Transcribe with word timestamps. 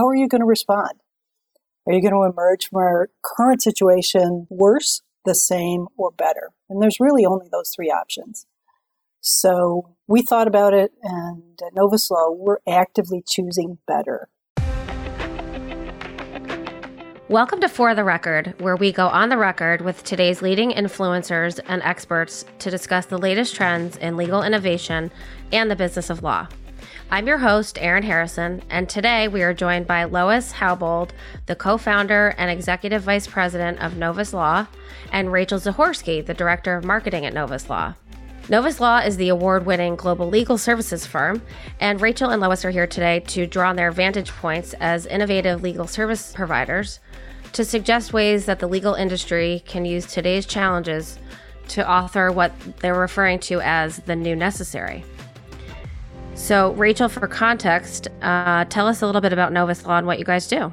how 0.00 0.08
are 0.08 0.16
you 0.16 0.28
going 0.28 0.40
to 0.40 0.46
respond? 0.46 0.92
Are 1.86 1.92
you 1.92 2.00
going 2.00 2.14
to 2.14 2.22
emerge 2.22 2.70
from 2.70 2.78
our 2.78 3.10
current 3.22 3.60
situation 3.60 4.46
worse, 4.48 5.02
the 5.26 5.34
same, 5.34 5.88
or 5.94 6.10
better? 6.10 6.52
And 6.70 6.80
there's 6.80 7.00
really 7.00 7.26
only 7.26 7.48
those 7.52 7.70
three 7.76 7.90
options. 7.90 8.46
So 9.20 9.94
we 10.06 10.22
thought 10.22 10.48
about 10.48 10.72
it, 10.72 10.92
and 11.02 11.60
at 11.60 11.74
Novus 11.74 12.10
Law, 12.10 12.30
we're 12.30 12.60
actively 12.66 13.22
choosing 13.28 13.76
better. 13.86 14.30
Welcome 17.28 17.60
to 17.60 17.68
For 17.68 17.94
the 17.94 18.02
Record, 18.02 18.54
where 18.58 18.76
we 18.76 18.92
go 18.92 19.06
on 19.06 19.28
the 19.28 19.36
record 19.36 19.82
with 19.82 20.02
today's 20.02 20.40
leading 20.40 20.70
influencers 20.70 21.60
and 21.66 21.82
experts 21.82 22.46
to 22.60 22.70
discuss 22.70 23.04
the 23.04 23.18
latest 23.18 23.54
trends 23.54 23.98
in 23.98 24.16
legal 24.16 24.42
innovation 24.42 25.12
and 25.52 25.70
the 25.70 25.76
business 25.76 26.08
of 26.08 26.22
law. 26.22 26.48
I'm 27.12 27.26
your 27.26 27.38
host, 27.38 27.76
Erin 27.80 28.04
Harrison, 28.04 28.62
and 28.70 28.88
today 28.88 29.26
we 29.26 29.42
are 29.42 29.52
joined 29.52 29.88
by 29.88 30.04
Lois 30.04 30.52
Haubold, 30.52 31.10
the 31.46 31.56
co 31.56 31.76
founder 31.76 32.36
and 32.38 32.48
executive 32.48 33.02
vice 33.02 33.26
president 33.26 33.80
of 33.80 33.96
Novus 33.96 34.32
Law, 34.32 34.68
and 35.10 35.32
Rachel 35.32 35.58
Zahorsky, 35.58 36.24
the 36.24 36.34
director 36.34 36.76
of 36.76 36.84
marketing 36.84 37.26
at 37.26 37.34
Novus 37.34 37.68
Law. 37.68 37.94
Novus 38.48 38.78
Law 38.78 38.98
is 38.98 39.16
the 39.16 39.28
award 39.28 39.66
winning 39.66 39.96
global 39.96 40.28
legal 40.28 40.56
services 40.56 41.04
firm, 41.04 41.42
and 41.80 42.00
Rachel 42.00 42.30
and 42.30 42.40
Lois 42.40 42.64
are 42.64 42.70
here 42.70 42.86
today 42.86 43.18
to 43.26 43.44
draw 43.44 43.70
on 43.70 43.76
their 43.76 43.90
vantage 43.90 44.30
points 44.30 44.72
as 44.74 45.04
innovative 45.04 45.64
legal 45.64 45.88
service 45.88 46.32
providers 46.32 47.00
to 47.54 47.64
suggest 47.64 48.12
ways 48.12 48.46
that 48.46 48.60
the 48.60 48.68
legal 48.68 48.94
industry 48.94 49.64
can 49.66 49.84
use 49.84 50.06
today's 50.06 50.46
challenges 50.46 51.18
to 51.66 51.90
author 51.90 52.30
what 52.30 52.52
they're 52.78 52.94
referring 52.94 53.40
to 53.40 53.60
as 53.62 53.96
the 53.98 54.14
new 54.14 54.36
necessary. 54.36 55.04
So, 56.40 56.72
Rachel, 56.72 57.08
for 57.10 57.28
context, 57.28 58.08
uh, 58.22 58.64
tell 58.64 58.88
us 58.88 59.02
a 59.02 59.06
little 59.06 59.20
bit 59.20 59.34
about 59.34 59.52
Novus 59.52 59.84
Law 59.84 59.98
and 59.98 60.06
what 60.06 60.18
you 60.18 60.24
guys 60.24 60.48
do. 60.48 60.72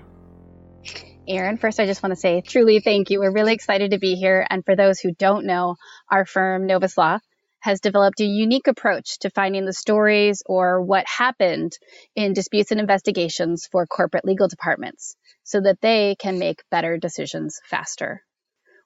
Erin, 1.28 1.58
first, 1.58 1.80
I 1.80 1.86
just 1.86 2.02
want 2.02 2.14
to 2.14 2.20
say 2.20 2.42
truly 2.42 2.80
thank 2.80 3.10
you. 3.10 3.20
We're 3.20 3.34
really 3.34 3.54
excited 3.54 3.92
to 3.92 4.00
be 4.00 4.16
here. 4.16 4.48
And 4.50 4.64
for 4.64 4.78
those 4.78 5.00
who 5.00 5.12
don't 5.14 5.46
know, 5.46 5.76
our 6.10 6.26
firm, 6.26 6.66
Novus 6.66 6.98
Law, 6.98 7.20
has 7.60 7.82
developed 7.82 8.22
a 8.22 8.26
unique 8.26 8.68
approach 8.68 9.20
to 9.20 9.30
finding 9.30 9.66
the 9.66 9.74
stories 9.74 10.42
or 10.46 10.82
what 10.82 11.06
happened 11.06 11.74
in 12.16 12.32
disputes 12.34 12.72
and 12.72 12.80
investigations 12.80 13.68
for 13.70 13.86
corporate 13.86 14.26
legal 14.26 14.48
departments 14.48 15.18
so 15.44 15.60
that 15.60 15.82
they 15.82 16.16
can 16.18 16.40
make 16.40 16.64
better 16.72 16.98
decisions 16.98 17.60
faster. 17.66 18.24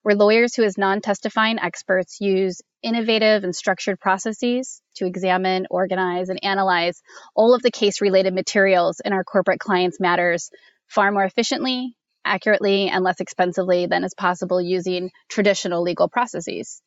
We're 0.03 0.15
lawyers 0.15 0.55
who, 0.55 0.63
as 0.63 0.79
non 0.79 0.99
testifying 1.01 1.59
experts, 1.59 2.19
use 2.19 2.61
innovative 2.81 3.43
and 3.43 3.55
structured 3.55 3.99
processes 3.99 4.81
to 4.95 5.05
examine, 5.05 5.67
organize, 5.69 6.29
and 6.29 6.43
analyze 6.43 7.03
all 7.35 7.53
of 7.53 7.61
the 7.61 7.69
case 7.69 8.01
related 8.01 8.33
materials 8.33 8.99
in 8.99 9.13
our 9.13 9.23
corporate 9.23 9.59
clients' 9.59 9.99
matters 9.99 10.49
far 10.87 11.11
more 11.11 11.23
efficiently, 11.23 11.95
accurately, 12.25 12.89
and 12.89 13.03
less 13.03 13.19
expensively 13.19 13.85
than 13.85 14.03
is 14.03 14.15
possible 14.15 14.59
using 14.59 15.11
traditional 15.29 15.83
legal 15.83 16.09
processes. 16.09 16.81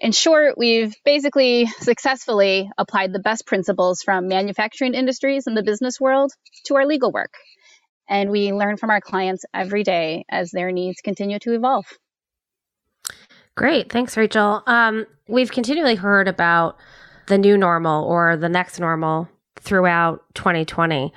In 0.00 0.10
short, 0.10 0.58
we've 0.58 0.96
basically 1.04 1.66
successfully 1.66 2.68
applied 2.76 3.12
the 3.12 3.20
best 3.20 3.46
principles 3.46 4.02
from 4.02 4.26
manufacturing 4.26 4.94
industries 4.94 5.46
and 5.46 5.56
the 5.56 5.62
business 5.62 6.00
world 6.00 6.32
to 6.64 6.74
our 6.74 6.86
legal 6.86 7.12
work. 7.12 7.34
And 8.08 8.28
we 8.28 8.52
learn 8.52 8.76
from 8.76 8.90
our 8.90 9.00
clients 9.00 9.44
every 9.54 9.84
day 9.84 10.24
as 10.28 10.50
their 10.50 10.72
needs 10.72 11.00
continue 11.00 11.38
to 11.40 11.54
evolve. 11.54 11.86
Great. 13.56 13.92
Thanks, 13.92 14.16
Rachel. 14.16 14.62
Um, 14.66 15.06
we've 15.28 15.50
continually 15.50 15.94
heard 15.94 16.28
about 16.28 16.76
the 17.26 17.38
new 17.38 17.56
normal 17.56 18.04
or 18.04 18.36
the 18.36 18.48
next 18.48 18.80
normal 18.80 19.28
throughout 19.56 20.22
2020. 20.34 21.12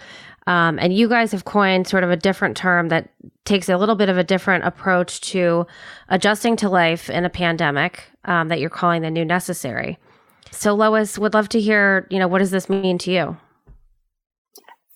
Um, 0.45 0.77
and 0.77 0.93
you 0.93 1.07
guys 1.07 1.31
have 1.31 1.45
coined 1.45 1.87
sort 1.87 2.03
of 2.03 2.11
a 2.11 2.17
different 2.17 2.57
term 2.57 2.89
that 2.89 3.09
takes 3.45 3.69
a 3.69 3.77
little 3.77 3.95
bit 3.95 4.09
of 4.09 4.17
a 4.17 4.23
different 4.23 4.65
approach 4.65 5.21
to 5.21 5.65
adjusting 6.09 6.55
to 6.57 6.69
life 6.69 7.09
in 7.09 7.23
a 7.23 7.29
pandemic 7.29 8.03
um, 8.25 8.49
that 8.49 8.59
you're 8.59 8.69
calling 8.69 9.01
the 9.01 9.11
new 9.11 9.23
necessary. 9.23 9.97
So, 10.51 10.73
Lois, 10.73 11.17
would 11.17 11.33
love 11.33 11.49
to 11.49 11.61
hear, 11.61 12.07
you 12.09 12.19
know, 12.19 12.27
what 12.27 12.39
does 12.39 12.51
this 12.51 12.69
mean 12.69 12.97
to 12.99 13.11
you? 13.11 13.37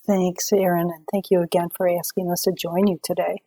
Thanks, 0.06 0.52
Erin, 0.54 0.90
and 0.94 1.06
thank 1.12 1.26
you 1.32 1.42
again 1.42 1.68
for 1.76 1.90
asking 1.90 2.32
us 2.32 2.44
to 2.44 2.54
join 2.58 2.88
you 2.88 2.98
today. 3.04 3.42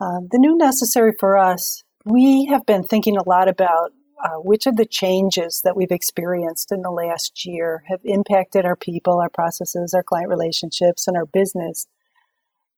Uh, 0.00 0.20
the 0.30 0.38
new 0.38 0.56
necessary 0.56 1.12
for 1.20 1.36
us, 1.36 1.84
we 2.04 2.46
have 2.46 2.66
been 2.66 2.84
thinking 2.84 3.16
a 3.16 3.28
lot 3.28 3.48
about 3.48 3.92
uh, 4.22 4.36
which 4.36 4.66
of 4.66 4.76
the 4.76 4.86
changes 4.86 5.62
that 5.64 5.76
we've 5.76 5.90
experienced 5.90 6.70
in 6.70 6.82
the 6.82 6.90
last 6.90 7.44
year 7.44 7.82
have 7.88 8.00
impacted 8.04 8.64
our 8.64 8.76
people, 8.76 9.18
our 9.18 9.28
processes, 9.28 9.94
our 9.94 10.02
client 10.02 10.28
relationships, 10.28 11.08
and 11.08 11.16
our 11.16 11.26
business, 11.26 11.86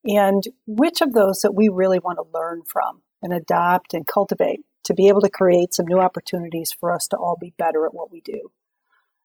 and 0.05 0.45
which 0.67 1.01
of 1.01 1.13
those 1.13 1.41
that 1.41 1.55
we 1.55 1.69
really 1.69 1.99
want 1.99 2.19
to 2.19 2.39
learn 2.39 2.63
from 2.63 3.03
and 3.23 3.33
adopt 3.33 3.95
and 3.95 4.07
cultivate 4.07 4.61
to 4.85 4.95
be 4.95 5.09
able 5.09 5.21
to 5.21 5.31
create 5.31 5.73
some 5.73 5.87
new 5.87 5.99
opportunities 5.99 6.73
for 6.73 6.93
us 6.93 7.09
to 7.09 7.17
all 7.17 7.37
be 7.41 7.55
better 7.59 7.87
at 7.87 7.95
what 7.95 8.13
we 8.13 8.21
do. 8.21 8.51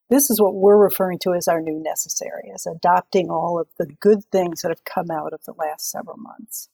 This 0.10 0.30
is 0.30 0.42
what 0.42 0.56
we're 0.56 0.82
referring 0.82 1.20
to 1.20 1.34
as 1.34 1.48
our 1.48 1.62
new 1.62 1.82
necessary, 1.82 2.52
as 2.54 2.66
adopting 2.66 3.30
all 3.30 3.60
of 3.60 3.68
the 3.78 3.86
good 4.00 4.26
things 4.32 4.62
that 4.62 4.70
have 4.70 4.84
come 4.84 5.12
out 5.12 5.34
of 5.34 5.44
the 5.46 5.54
last 5.54 5.92
several 5.92 6.18
months. 6.18 6.70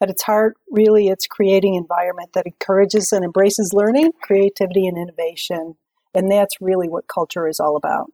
At 0.00 0.10
its 0.10 0.22
heart, 0.22 0.56
really, 0.70 1.08
it's 1.08 1.26
creating 1.26 1.76
an 1.76 1.82
environment 1.82 2.32
that 2.32 2.46
encourages 2.46 3.12
and 3.12 3.24
embraces 3.24 3.74
learning, 3.74 4.12
creativity, 4.22 4.86
and 4.86 4.96
innovation. 4.96 5.76
And 6.14 6.30
that's 6.30 6.60
really 6.60 6.88
what 6.88 7.06
culture 7.06 7.46
is 7.46 7.60
all 7.60 7.76
about. 7.76 8.10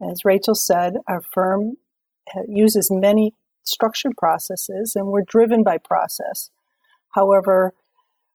As 0.00 0.24
Rachel 0.24 0.54
said, 0.54 0.94
our 1.08 1.20
firm 1.20 1.76
uh, 2.34 2.42
uses 2.48 2.90
many 2.90 3.34
structured 3.64 4.16
processes 4.16 4.96
and 4.96 5.08
we're 5.08 5.22
driven 5.22 5.62
by 5.62 5.76
process. 5.78 6.50
However, 7.10 7.74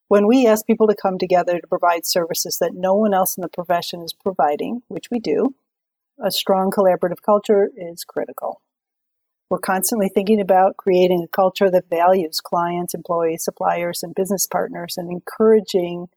when 0.08 0.28
we 0.28 0.46
ask 0.46 0.68
people 0.68 0.88
to 0.88 0.96
come 0.96 1.18
together 1.18 1.60
to 1.60 1.68
provide 1.68 2.06
services 2.06 2.60
that 2.60 2.76
no 2.76 2.94
one 2.94 3.14
else 3.14 3.38
in 3.38 3.42
the 3.42 3.48
profession 3.48 4.02
is 4.02 4.14
providing, 4.14 4.84
which 4.88 5.10
we 5.10 5.20
do, 5.20 5.56
a 6.24 6.30
strong 6.30 6.70
collaborative 6.70 7.22
culture 7.26 7.70
is 7.76 8.04
critical. 8.04 8.62
We're 9.50 9.60
constantly 9.60 10.10
thinking 10.10 10.42
about 10.42 10.78
creating 10.78 11.24
a 11.24 11.28
culture 11.28 11.70
that 11.70 11.90
values 11.90 12.42
clients, 12.42 12.94
employees, 12.94 13.44
suppliers, 13.44 14.02
and 14.04 14.16
business 14.16 14.48
partners 14.48 14.96
and 14.98 15.10
encouraging 15.12 16.10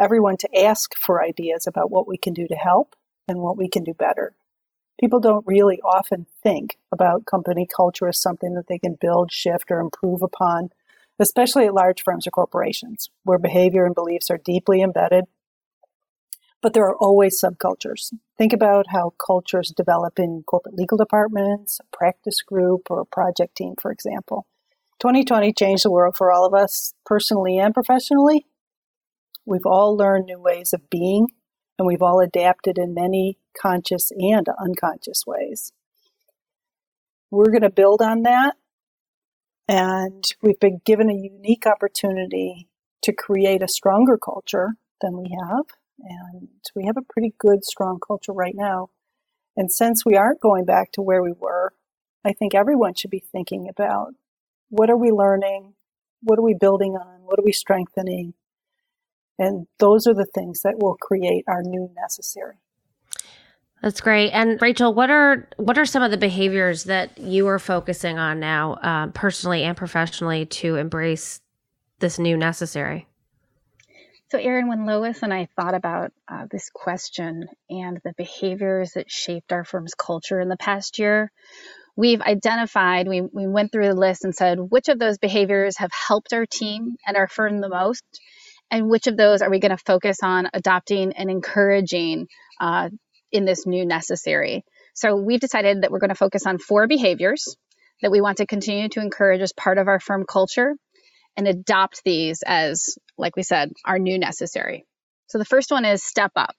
everyone 0.00 0.36
to 0.38 0.58
ask 0.58 0.96
for 0.96 1.22
ideas 1.22 1.66
about 1.66 1.90
what 1.90 2.06
we 2.06 2.16
can 2.16 2.34
do 2.34 2.46
to 2.46 2.54
help 2.54 2.94
and 3.26 3.40
what 3.40 3.56
we 3.56 3.68
can 3.68 3.82
do 3.82 3.94
better. 3.94 4.34
People 5.00 5.20
don't 5.20 5.46
really 5.46 5.80
often 5.82 6.26
think 6.42 6.78
about 6.92 7.26
company 7.26 7.66
culture 7.66 8.08
as 8.08 8.20
something 8.20 8.54
that 8.54 8.68
they 8.68 8.78
can 8.78 8.96
build, 9.00 9.32
shift, 9.32 9.70
or 9.70 9.80
improve 9.80 10.22
upon 10.22 10.70
especially 11.18 11.66
at 11.66 11.74
large 11.74 12.02
firms 12.02 12.26
or 12.26 12.30
corporations, 12.30 13.10
where 13.24 13.38
behavior 13.38 13.84
and 13.84 13.94
beliefs 13.94 14.30
are 14.30 14.38
deeply 14.38 14.82
embedded. 14.82 15.24
But 16.60 16.72
there 16.72 16.84
are 16.84 16.96
always 16.96 17.40
subcultures. 17.40 18.12
Think 18.36 18.52
about 18.52 18.86
how 18.88 19.14
cultures 19.24 19.72
develop 19.76 20.18
in 20.18 20.42
corporate 20.46 20.74
legal 20.74 20.98
departments, 20.98 21.80
a 21.80 21.96
practice 21.96 22.42
group, 22.42 22.90
or 22.90 23.00
a 23.00 23.06
project 23.06 23.56
team, 23.56 23.74
for 23.80 23.92
example. 23.92 24.46
2020 25.00 25.52
changed 25.52 25.84
the 25.84 25.90
world 25.90 26.16
for 26.16 26.32
all 26.32 26.44
of 26.44 26.54
us, 26.54 26.94
personally 27.06 27.58
and 27.58 27.72
professionally. 27.72 28.46
We've 29.46 29.66
all 29.66 29.96
learned 29.96 30.26
new 30.26 30.40
ways 30.40 30.72
of 30.72 30.90
being, 30.90 31.28
and 31.78 31.86
we've 31.86 32.02
all 32.02 32.20
adapted 32.20 32.76
in 32.76 32.92
many 32.92 33.38
conscious 33.56 34.10
and 34.10 34.46
unconscious 34.60 35.24
ways. 35.26 35.72
We're 37.30 37.50
going 37.50 37.62
to 37.62 37.70
build 37.70 38.02
on 38.02 38.22
that 38.22 38.56
and 39.68 40.24
we've 40.40 40.58
been 40.58 40.80
given 40.84 41.10
a 41.10 41.14
unique 41.14 41.66
opportunity 41.66 42.68
to 43.02 43.12
create 43.12 43.62
a 43.62 43.68
stronger 43.68 44.16
culture 44.16 44.70
than 45.02 45.16
we 45.18 45.36
have. 45.38 45.66
And 46.00 46.48
we 46.74 46.84
have 46.84 46.96
a 46.96 47.02
pretty 47.02 47.34
good, 47.38 47.64
strong 47.64 47.98
culture 48.04 48.32
right 48.32 48.54
now. 48.54 48.90
And 49.56 49.72
since 49.72 50.04
we 50.04 50.16
aren't 50.16 50.40
going 50.40 50.64
back 50.64 50.92
to 50.92 51.02
where 51.02 51.22
we 51.22 51.32
were, 51.32 51.74
I 52.24 52.32
think 52.32 52.54
everyone 52.54 52.94
should 52.94 53.10
be 53.10 53.24
thinking 53.32 53.68
about 53.68 54.14
what 54.68 54.90
are 54.90 54.96
we 54.96 55.10
learning? 55.10 55.74
What 56.22 56.38
are 56.38 56.42
we 56.42 56.54
building 56.54 56.94
on? 56.94 57.22
What 57.22 57.38
are 57.38 57.44
we 57.44 57.52
strengthening? 57.52 58.34
And 59.38 59.66
those 59.78 60.06
are 60.06 60.14
the 60.14 60.26
things 60.26 60.62
that 60.62 60.78
will 60.78 60.96
create 61.00 61.44
our 61.48 61.62
new 61.62 61.90
necessary. 61.96 62.56
That's 63.82 64.00
great. 64.00 64.30
And 64.30 64.60
Rachel, 64.60 64.92
what 64.92 65.10
are 65.10 65.48
what 65.56 65.78
are 65.78 65.86
some 65.86 66.02
of 66.02 66.10
the 66.10 66.16
behaviors 66.16 66.84
that 66.84 67.16
you 67.16 67.46
are 67.46 67.60
focusing 67.60 68.18
on 68.18 68.40
now, 68.40 68.74
uh, 68.74 69.06
personally 69.08 69.62
and 69.62 69.76
professionally, 69.76 70.46
to 70.46 70.76
embrace 70.76 71.40
this 72.00 72.18
new 72.18 72.36
necessary? 72.36 73.06
So, 74.30 74.38
Erin, 74.38 74.68
when 74.68 74.84
Lois 74.84 75.22
and 75.22 75.32
I 75.32 75.48
thought 75.56 75.74
about 75.74 76.12
uh, 76.30 76.44
this 76.50 76.68
question 76.68 77.46
and 77.70 77.98
the 78.04 78.12
behaviors 78.18 78.92
that 78.92 79.10
shaped 79.10 79.52
our 79.54 79.64
firm's 79.64 79.94
culture 79.94 80.38
in 80.38 80.50
the 80.50 80.56
past 80.58 80.98
year, 80.98 81.32
we've 81.96 82.20
identified, 82.20 83.08
we, 83.08 83.22
we 83.22 83.46
went 83.46 83.72
through 83.72 83.88
the 83.88 83.94
list 83.94 84.24
and 84.24 84.34
said, 84.34 84.58
which 84.60 84.88
of 84.88 84.98
those 84.98 85.16
behaviors 85.16 85.78
have 85.78 85.90
helped 85.92 86.34
our 86.34 86.44
team 86.44 86.96
and 87.06 87.16
our 87.16 87.26
firm 87.26 87.62
the 87.62 87.70
most? 87.70 88.04
And 88.70 88.90
which 88.90 89.06
of 89.06 89.16
those 89.16 89.40
are 89.40 89.48
we 89.48 89.60
going 89.60 89.74
to 89.74 89.82
focus 89.82 90.18
on 90.22 90.50
adopting 90.52 91.14
and 91.14 91.30
encouraging 91.30 92.26
uh, 92.60 92.90
in 93.32 93.46
this 93.46 93.66
new 93.66 93.86
necessary. 93.86 94.62
So 94.92 95.16
we've 95.16 95.40
decided 95.40 95.82
that 95.82 95.90
we're 95.90 96.00
going 96.00 96.10
to 96.10 96.14
focus 96.14 96.44
on 96.44 96.58
four 96.58 96.86
behaviors 96.86 97.56
that 98.02 98.10
we 98.10 98.20
want 98.20 98.38
to 98.38 98.46
continue 98.46 98.90
to 98.90 99.00
encourage 99.00 99.40
as 99.40 99.54
part 99.54 99.78
of 99.78 99.88
our 99.88 100.00
firm 100.00 100.26
culture 100.28 100.74
and 101.38 101.46
adopt 101.46 102.02
these 102.04 102.42
as, 102.44 102.98
like 103.16 103.36
we 103.36 103.44
said, 103.44 103.70
our 103.84 103.98
new 103.98 104.18
necessary. 104.18 104.84
So 105.28 105.38
the 105.38 105.44
first 105.44 105.70
one 105.70 105.84
is 105.84 106.02
step 106.02 106.32
up. 106.34 106.54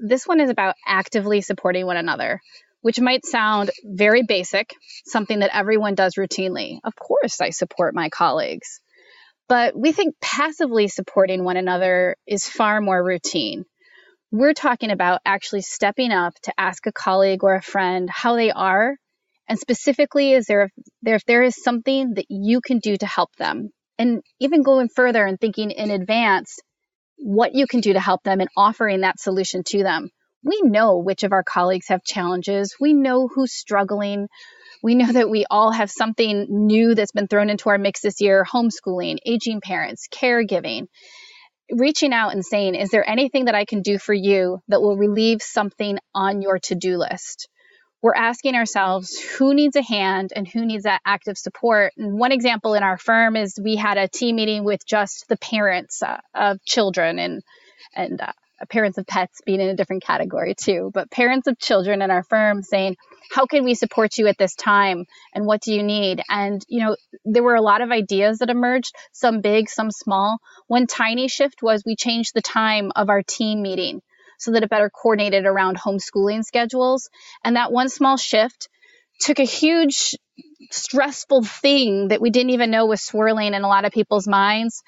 This 0.00 0.24
one 0.24 0.40
is 0.40 0.50
about 0.50 0.76
actively 0.86 1.40
supporting 1.40 1.84
one 1.84 1.96
another, 1.96 2.40
which 2.80 3.00
might 3.00 3.26
sound 3.26 3.72
very 3.84 4.22
basic, 4.22 4.72
something 5.04 5.40
that 5.40 5.54
everyone 5.54 5.96
does 5.96 6.14
routinely. 6.14 6.78
Of 6.84 6.94
course, 6.94 7.40
I 7.40 7.50
support 7.50 7.92
my 7.92 8.08
colleagues. 8.08 8.80
But 9.48 9.76
we 9.76 9.90
think 9.90 10.14
passively 10.22 10.86
supporting 10.86 11.42
one 11.42 11.56
another 11.56 12.14
is 12.28 12.48
far 12.48 12.80
more 12.80 13.02
routine. 13.02 13.64
We're 14.30 14.54
talking 14.54 14.92
about 14.92 15.22
actually 15.26 15.62
stepping 15.62 16.12
up 16.12 16.34
to 16.44 16.54
ask 16.56 16.86
a 16.86 16.92
colleague 16.92 17.42
or 17.42 17.56
a 17.56 17.62
friend 17.62 18.08
how 18.08 18.36
they 18.36 18.52
are 18.52 18.96
and 19.50 19.58
specifically, 19.58 20.32
is 20.32 20.46
there, 20.46 20.70
there 21.02 21.16
if 21.16 21.24
there 21.24 21.42
is 21.42 21.60
something 21.60 22.14
that 22.14 22.26
you 22.28 22.60
can 22.60 22.78
do 22.78 22.96
to 22.96 23.04
help 23.04 23.34
them? 23.34 23.70
And 23.98 24.22
even 24.38 24.62
going 24.62 24.88
further 24.88 25.26
and 25.26 25.40
thinking 25.40 25.72
in 25.72 25.90
advance 25.90 26.60
what 27.18 27.52
you 27.52 27.66
can 27.66 27.80
do 27.80 27.94
to 27.94 28.00
help 28.00 28.22
them 28.22 28.38
and 28.38 28.48
offering 28.56 29.00
that 29.00 29.18
solution 29.18 29.64
to 29.64 29.82
them. 29.82 30.10
We 30.44 30.60
know 30.62 30.98
which 30.98 31.24
of 31.24 31.32
our 31.32 31.42
colleagues 31.42 31.88
have 31.88 32.04
challenges. 32.04 32.76
We 32.80 32.94
know 32.94 33.26
who's 33.26 33.52
struggling. 33.52 34.28
We 34.84 34.94
know 34.94 35.10
that 35.12 35.28
we 35.28 35.46
all 35.50 35.72
have 35.72 35.90
something 35.90 36.46
new 36.48 36.94
that's 36.94 37.10
been 37.10 37.26
thrown 37.26 37.50
into 37.50 37.70
our 37.70 37.76
mix 37.76 38.02
this 38.02 38.20
year 38.20 38.46
homeschooling, 38.48 39.18
aging 39.26 39.62
parents, 39.62 40.06
caregiving. 40.14 40.86
Reaching 41.72 42.12
out 42.12 42.34
and 42.34 42.44
saying, 42.44 42.76
Is 42.76 42.90
there 42.90 43.08
anything 43.08 43.46
that 43.46 43.56
I 43.56 43.64
can 43.64 43.82
do 43.82 43.98
for 43.98 44.14
you 44.14 44.60
that 44.68 44.80
will 44.80 44.96
relieve 44.96 45.42
something 45.42 45.98
on 46.14 46.40
your 46.40 46.60
to 46.60 46.76
do 46.76 46.98
list? 46.98 47.48
We're 48.02 48.14
asking 48.14 48.54
ourselves 48.54 49.18
who 49.18 49.54
needs 49.54 49.76
a 49.76 49.82
hand 49.82 50.32
and 50.34 50.48
who 50.48 50.64
needs 50.64 50.84
that 50.84 51.02
active 51.04 51.36
support. 51.36 51.92
And 51.96 52.18
one 52.18 52.32
example 52.32 52.74
in 52.74 52.82
our 52.82 52.96
firm 52.96 53.36
is 53.36 53.58
we 53.62 53.76
had 53.76 53.98
a 53.98 54.08
team 54.08 54.36
meeting 54.36 54.64
with 54.64 54.86
just 54.86 55.28
the 55.28 55.36
parents 55.36 56.02
uh, 56.02 56.20
of 56.34 56.64
children 56.64 57.18
and 57.18 57.42
and 57.94 58.20
uh, 58.20 58.32
parents 58.68 58.98
of 58.98 59.06
pets 59.06 59.40
being 59.44 59.60
in 59.60 59.68
a 59.68 59.76
different 59.76 60.04
category 60.04 60.54
too, 60.54 60.90
but 60.92 61.10
parents 61.10 61.46
of 61.46 61.58
children 61.58 62.02
in 62.02 62.10
our 62.10 62.22
firm 62.22 62.62
saying, 62.62 62.96
"How 63.30 63.46
can 63.46 63.64
we 63.64 63.74
support 63.74 64.16
you 64.18 64.26
at 64.28 64.38
this 64.38 64.54
time 64.54 65.06
and 65.34 65.46
what 65.46 65.60
do 65.60 65.72
you 65.74 65.82
need?" 65.82 66.22
And 66.28 66.64
you 66.68 66.84
know, 66.84 66.96
there 67.24 67.42
were 67.42 67.54
a 67.54 67.62
lot 67.62 67.80
of 67.80 67.90
ideas 67.90 68.38
that 68.38 68.50
emerged, 68.50 68.94
some 69.12 69.40
big, 69.40 69.68
some 69.68 69.90
small. 69.90 70.38
One 70.68 70.86
tiny 70.86 71.28
shift 71.28 71.62
was 71.62 71.82
we 71.84 71.96
changed 71.96 72.32
the 72.34 72.42
time 72.42 72.92
of 72.96 73.08
our 73.10 73.22
team 73.22 73.62
meeting 73.62 74.02
so 74.40 74.50
that 74.52 74.62
it 74.64 74.70
better 74.70 74.90
coordinated 74.90 75.46
around 75.46 75.78
homeschooling 75.78 76.42
schedules. 76.42 77.08
And 77.44 77.56
that 77.56 77.70
one 77.70 77.88
small 77.88 78.16
shift 78.16 78.68
took 79.20 79.38
a 79.38 79.44
huge 79.44 80.16
stressful 80.70 81.44
thing 81.44 82.08
that 82.08 82.20
we 82.20 82.30
didn't 82.30 82.50
even 82.50 82.70
know 82.70 82.86
was 82.86 83.02
swirling 83.02 83.54
in 83.54 83.62
a 83.62 83.68
lot 83.68 83.84
of 83.84 83.92
people's 83.92 84.26
minds 84.26 84.82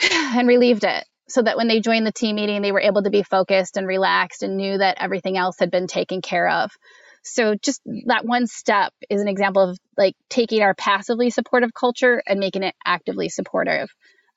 and 0.12 0.46
relieved 0.46 0.84
it 0.84 1.04
so 1.28 1.40
that 1.40 1.56
when 1.56 1.68
they 1.68 1.80
joined 1.80 2.06
the 2.06 2.12
team 2.12 2.36
meeting 2.36 2.62
they 2.62 2.72
were 2.72 2.80
able 2.80 3.02
to 3.02 3.10
be 3.10 3.22
focused 3.22 3.76
and 3.76 3.86
relaxed 3.86 4.42
and 4.42 4.56
knew 4.56 4.76
that 4.76 4.96
everything 5.00 5.38
else 5.38 5.56
had 5.58 5.70
been 5.70 5.86
taken 5.86 6.20
care 6.20 6.48
of 6.48 6.70
so 7.22 7.54
just 7.54 7.80
that 8.06 8.26
one 8.26 8.46
step 8.46 8.92
is 9.08 9.20
an 9.20 9.28
example 9.28 9.70
of 9.70 9.78
like 9.96 10.14
taking 10.28 10.62
our 10.62 10.74
passively 10.74 11.30
supportive 11.30 11.72
culture 11.72 12.22
and 12.26 12.40
making 12.40 12.62
it 12.62 12.74
actively 12.84 13.28
supportive 13.28 13.88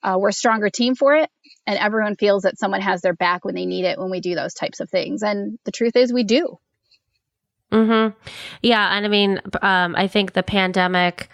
uh, 0.07 0.17
we're 0.17 0.29
a 0.29 0.33
stronger 0.33 0.69
team 0.69 0.95
for 0.95 1.15
it 1.15 1.29
and 1.65 1.77
everyone 1.77 2.15
feels 2.15 2.43
that 2.43 2.57
someone 2.57 2.79
has 2.79 3.01
their 3.01 3.13
back 3.13 3.43
when 3.43 3.55
they 3.55 3.65
need 3.65 3.83
it 3.83 3.99
when 3.99 4.09
we 4.09 4.21
do 4.21 4.35
those 4.35 4.53
types 4.53 4.79
of 4.79 4.89
things. 4.89 5.21
And 5.21 5.59
the 5.65 5.71
truth 5.71 5.97
is 5.97 6.13
we 6.13 6.23
do. 6.23 6.57
Mm-hmm. 7.71 8.17
Yeah 8.61 8.95
and 8.95 9.05
i 9.05 9.09
mean 9.09 9.41
um, 9.61 9.93
i 9.97 10.07
think 10.07 10.31
the 10.31 10.41
pandemic 10.41 11.27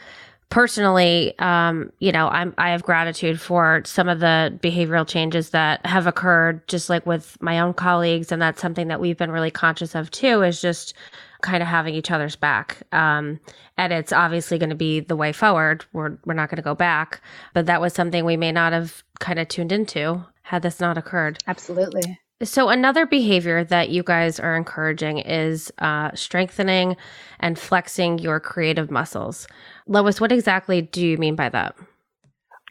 personally 0.49 1.37
um, 1.37 1.91
you 1.99 2.11
know 2.11 2.27
i'm 2.27 2.55
i 2.57 2.71
have 2.71 2.81
gratitude 2.81 3.39
for 3.39 3.83
some 3.85 4.09
of 4.09 4.19
the 4.19 4.57
behavioral 4.63 5.07
changes 5.07 5.51
that 5.51 5.85
have 5.85 6.07
occurred 6.07 6.67
just 6.67 6.89
like 6.89 7.05
with 7.05 7.39
my 7.39 7.59
own 7.59 7.75
colleagues 7.75 8.31
and 8.31 8.41
that's 8.41 8.59
something 8.59 8.87
that 8.87 8.99
we've 8.99 9.17
been 9.17 9.31
really 9.31 9.51
conscious 9.51 9.93
of 9.93 10.09
too 10.09 10.41
is 10.41 10.59
just 10.59 10.95
kind 11.43 11.61
of 11.61 11.69
having 11.69 11.93
each 11.93 12.09
other's 12.09 12.35
back. 12.35 12.81
Um, 12.91 13.39
and 13.77 13.93
it's 13.93 14.11
obviously 14.11 14.57
going 14.57 14.71
to 14.71 14.75
be 14.75 15.01
the 15.01 15.15
way 15.15 15.31
forward. 15.31 15.85
We're, 15.93 16.17
we're 16.25 16.33
not 16.33 16.49
going 16.49 16.57
to 16.57 16.63
go 16.63 16.73
back. 16.73 17.21
But 17.53 17.67
that 17.67 17.81
was 17.81 17.93
something 17.93 18.25
we 18.25 18.37
may 18.37 18.51
not 18.51 18.73
have 18.73 19.03
kind 19.19 19.37
of 19.37 19.47
tuned 19.47 19.71
into 19.71 20.25
had 20.43 20.61
this 20.61 20.79
not 20.79 20.97
occurred. 20.97 21.39
Absolutely. 21.47 22.19
So, 22.41 22.67
another 22.67 23.05
behavior 23.05 23.63
that 23.63 23.89
you 23.89 24.03
guys 24.03 24.39
are 24.39 24.57
encouraging 24.57 25.19
is 25.19 25.71
uh, 25.77 26.11
strengthening 26.13 26.97
and 27.39 27.57
flexing 27.57 28.19
your 28.19 28.39
creative 28.39 28.91
muscles. 28.91 29.47
Lois, 29.87 30.19
what 30.19 30.31
exactly 30.31 30.81
do 30.81 31.05
you 31.05 31.17
mean 31.17 31.35
by 31.35 31.49
that? 31.49 31.75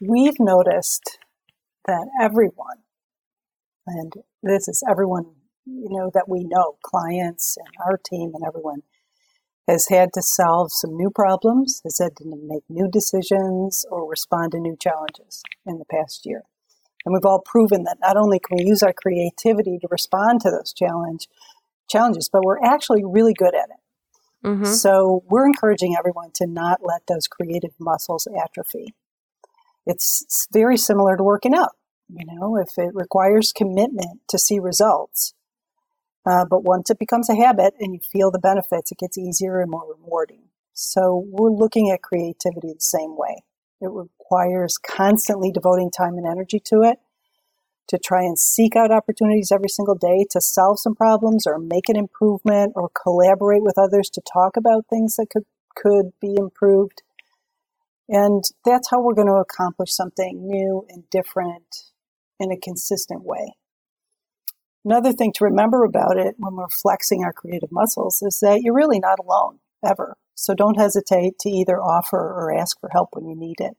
We've 0.01 0.39
noticed 0.39 1.17
that 1.87 2.07
everyone, 2.21 2.83
and 3.87 4.13
this 4.43 4.67
is 4.67 4.83
everyone 4.89 5.25
you 5.65 5.89
know, 5.89 6.11
that 6.13 6.27
we 6.27 6.43
know, 6.43 6.77
clients 6.83 7.57
and 7.57 7.67
our 7.85 7.97
team 7.97 8.31
and 8.33 8.43
everyone, 8.45 8.83
has 9.67 9.87
had 9.89 10.11
to 10.13 10.21
solve 10.21 10.71
some 10.71 10.95
new 10.95 11.09
problems, 11.09 11.81
has 11.83 11.99
had 11.99 12.15
to 12.17 12.25
make 12.25 12.63
new 12.69 12.87
decisions 12.91 13.85
or 13.89 14.09
respond 14.09 14.51
to 14.51 14.59
new 14.59 14.75
challenges 14.75 15.41
in 15.65 15.77
the 15.77 15.85
past 15.85 16.25
year. 16.25 16.43
And 17.05 17.13
we've 17.13 17.25
all 17.25 17.41
proven 17.45 17.83
that 17.83 17.97
not 18.01 18.17
only 18.17 18.39
can 18.39 18.57
we 18.57 18.65
use 18.65 18.83
our 18.83 18.93
creativity 18.93 19.77
to 19.79 19.87
respond 19.89 20.41
to 20.41 20.51
those 20.51 20.73
challenge 20.73 21.27
challenges, 21.89 22.29
but 22.31 22.43
we're 22.43 22.63
actually 22.63 23.03
really 23.05 23.33
good 23.33 23.55
at 23.55 23.69
it. 23.69 24.47
Mm-hmm. 24.47 24.65
So 24.65 25.23
we're 25.27 25.45
encouraging 25.45 25.95
everyone 25.97 26.31
to 26.35 26.47
not 26.47 26.81
let 26.83 27.07
those 27.07 27.27
creative 27.27 27.73
muscles 27.79 28.27
atrophy. 28.41 28.93
It's 29.85 30.47
very 30.51 30.77
similar 30.77 31.15
to 31.17 31.23
working 31.23 31.53
out. 31.53 31.75
You 32.09 32.25
know, 32.25 32.57
if 32.57 32.77
it 32.77 32.93
requires 32.93 33.53
commitment 33.53 34.21
to 34.29 34.37
see 34.37 34.59
results, 34.59 35.33
uh, 36.25 36.45
but 36.49 36.63
once 36.63 36.89
it 36.89 36.99
becomes 36.99 37.29
a 37.29 37.35
habit 37.35 37.73
and 37.79 37.93
you 37.93 37.99
feel 37.99 38.31
the 38.31 38.39
benefits, 38.39 38.91
it 38.91 38.97
gets 38.97 39.17
easier 39.17 39.59
and 39.59 39.69
more 39.69 39.95
rewarding. 39.97 40.43
So 40.73 41.23
we're 41.27 41.51
looking 41.51 41.91
at 41.91 42.01
creativity 42.01 42.73
the 42.73 42.79
same 42.79 43.17
way. 43.17 43.43
It 43.81 43.91
requires 43.91 44.77
constantly 44.77 45.51
devoting 45.51 45.91
time 45.91 46.17
and 46.17 46.25
energy 46.25 46.59
to 46.67 46.83
it, 46.83 46.99
to 47.89 47.97
try 47.97 48.21
and 48.21 48.39
seek 48.39 48.75
out 48.75 48.91
opportunities 48.91 49.51
every 49.53 49.67
single 49.67 49.95
day 49.95 50.25
to 50.31 50.39
solve 50.39 50.79
some 50.79 50.95
problems 50.95 51.45
or 51.45 51.59
make 51.59 51.89
an 51.89 51.97
improvement 51.97 52.73
or 52.75 52.89
collaborate 52.89 53.61
with 53.61 53.77
others 53.77 54.09
to 54.11 54.21
talk 54.21 54.55
about 54.55 54.87
things 54.89 55.17
that 55.17 55.27
could, 55.29 55.43
could 55.75 56.13
be 56.21 56.35
improved. 56.37 57.03
And 58.07 58.43
that's 58.63 58.89
how 58.89 59.01
we're 59.01 59.15
going 59.15 59.27
to 59.27 59.33
accomplish 59.33 59.91
something 59.93 60.47
new 60.47 60.85
and 60.89 61.09
different 61.09 61.91
in 62.39 62.51
a 62.51 62.57
consistent 62.57 63.23
way. 63.23 63.53
Another 64.85 65.13
thing 65.13 65.31
to 65.33 65.45
remember 65.45 65.85
about 65.85 66.17
it 66.17 66.35
when 66.37 66.55
we're 66.55 66.67
flexing 66.67 67.23
our 67.23 67.31
creative 67.31 67.71
muscles 67.71 68.21
is 68.21 68.39
that 68.41 68.61
you're 68.61 68.73
really 68.73 68.99
not 68.99 69.19
alone 69.19 69.59
ever. 69.85 70.17
So 70.35 70.53
don't 70.53 70.79
hesitate 70.79 71.39
to 71.39 71.49
either 71.49 71.81
offer 71.81 72.17
or 72.17 72.53
ask 72.53 72.79
for 72.79 72.89
help 72.89 73.09
when 73.13 73.25
you 73.25 73.35
need 73.35 73.59
it. 73.59 73.77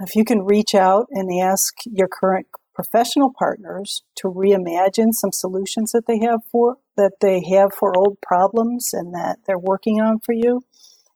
If 0.00 0.16
you 0.16 0.24
can 0.24 0.44
reach 0.44 0.74
out 0.74 1.06
and 1.10 1.30
ask 1.40 1.74
your 1.84 2.08
current 2.08 2.46
professional 2.74 3.32
partners 3.38 4.02
to 4.16 4.28
reimagine 4.28 5.12
some 5.12 5.32
solutions 5.32 5.92
that 5.92 6.06
they 6.06 6.18
have 6.20 6.40
for 6.50 6.78
that 6.96 7.12
they 7.20 7.42
have 7.50 7.72
for 7.78 7.96
old 7.96 8.18
problems 8.22 8.90
and 8.92 9.14
that 9.14 9.38
they're 9.46 9.58
working 9.58 10.00
on 10.00 10.18
for 10.18 10.32
you, 10.32 10.62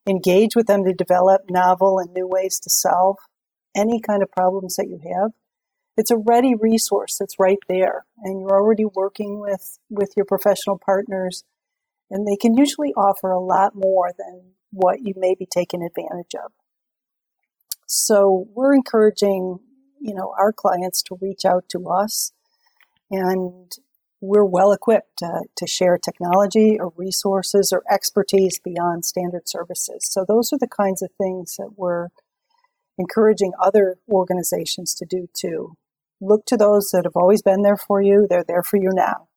engage 0.06 0.54
with 0.54 0.66
them 0.66 0.84
to 0.84 0.92
develop 0.92 1.42
novel 1.48 1.98
and 1.98 2.12
new 2.12 2.28
ways 2.28 2.60
to 2.60 2.70
solve 2.70 3.16
any 3.74 4.00
kind 4.00 4.22
of 4.22 4.30
problems 4.30 4.76
that 4.76 4.88
you 4.88 5.00
have 5.16 5.32
it's 5.96 6.10
a 6.10 6.16
ready 6.16 6.54
resource 6.54 7.16
that's 7.18 7.38
right 7.38 7.58
there 7.68 8.04
and 8.22 8.40
you're 8.40 8.58
already 8.58 8.84
working 8.84 9.38
with 9.38 9.78
with 9.88 10.12
your 10.16 10.26
professional 10.26 10.78
partners 10.78 11.44
and 12.10 12.26
they 12.26 12.36
can 12.36 12.54
usually 12.56 12.92
offer 12.94 13.30
a 13.30 13.40
lot 13.40 13.72
more 13.74 14.10
than 14.16 14.52
what 14.70 15.00
you 15.02 15.14
may 15.16 15.34
be 15.34 15.46
taking 15.46 15.82
advantage 15.82 16.34
of. 16.34 16.52
So 17.86 18.48
we're 18.54 18.74
encouraging 18.74 19.60
you 20.00 20.14
know 20.14 20.34
our 20.38 20.52
clients 20.52 21.02
to 21.04 21.18
reach 21.20 21.44
out 21.44 21.68
to 21.70 21.88
us 21.88 22.32
and 23.10 23.70
we're 24.20 24.44
well 24.44 24.72
equipped 24.72 25.18
to, 25.18 25.42
to 25.54 25.66
share 25.66 25.98
technology 25.98 26.78
or 26.80 26.94
resources 26.96 27.72
or 27.72 27.82
expertise 27.92 28.58
beyond 28.58 29.04
standard 29.04 29.46
services. 29.46 30.08
So 30.10 30.24
those 30.26 30.50
are 30.50 30.58
the 30.58 30.66
kinds 30.66 31.02
of 31.02 31.10
things 31.18 31.56
that 31.58 31.72
we're 31.76 32.08
encouraging 32.96 33.52
other 33.60 33.98
organizations 34.08 34.94
to 34.94 35.04
do 35.04 35.28
too 35.34 35.76
look 36.26 36.46
to 36.46 36.56
those 36.56 36.90
that 36.92 37.04
have 37.04 37.16
always 37.16 37.42
been 37.42 37.62
there 37.62 37.76
for 37.76 38.02
you. 38.02 38.26
They're 38.28 38.44
there 38.46 38.62
for 38.62 38.76
you 38.76 38.90
now. 38.92 39.28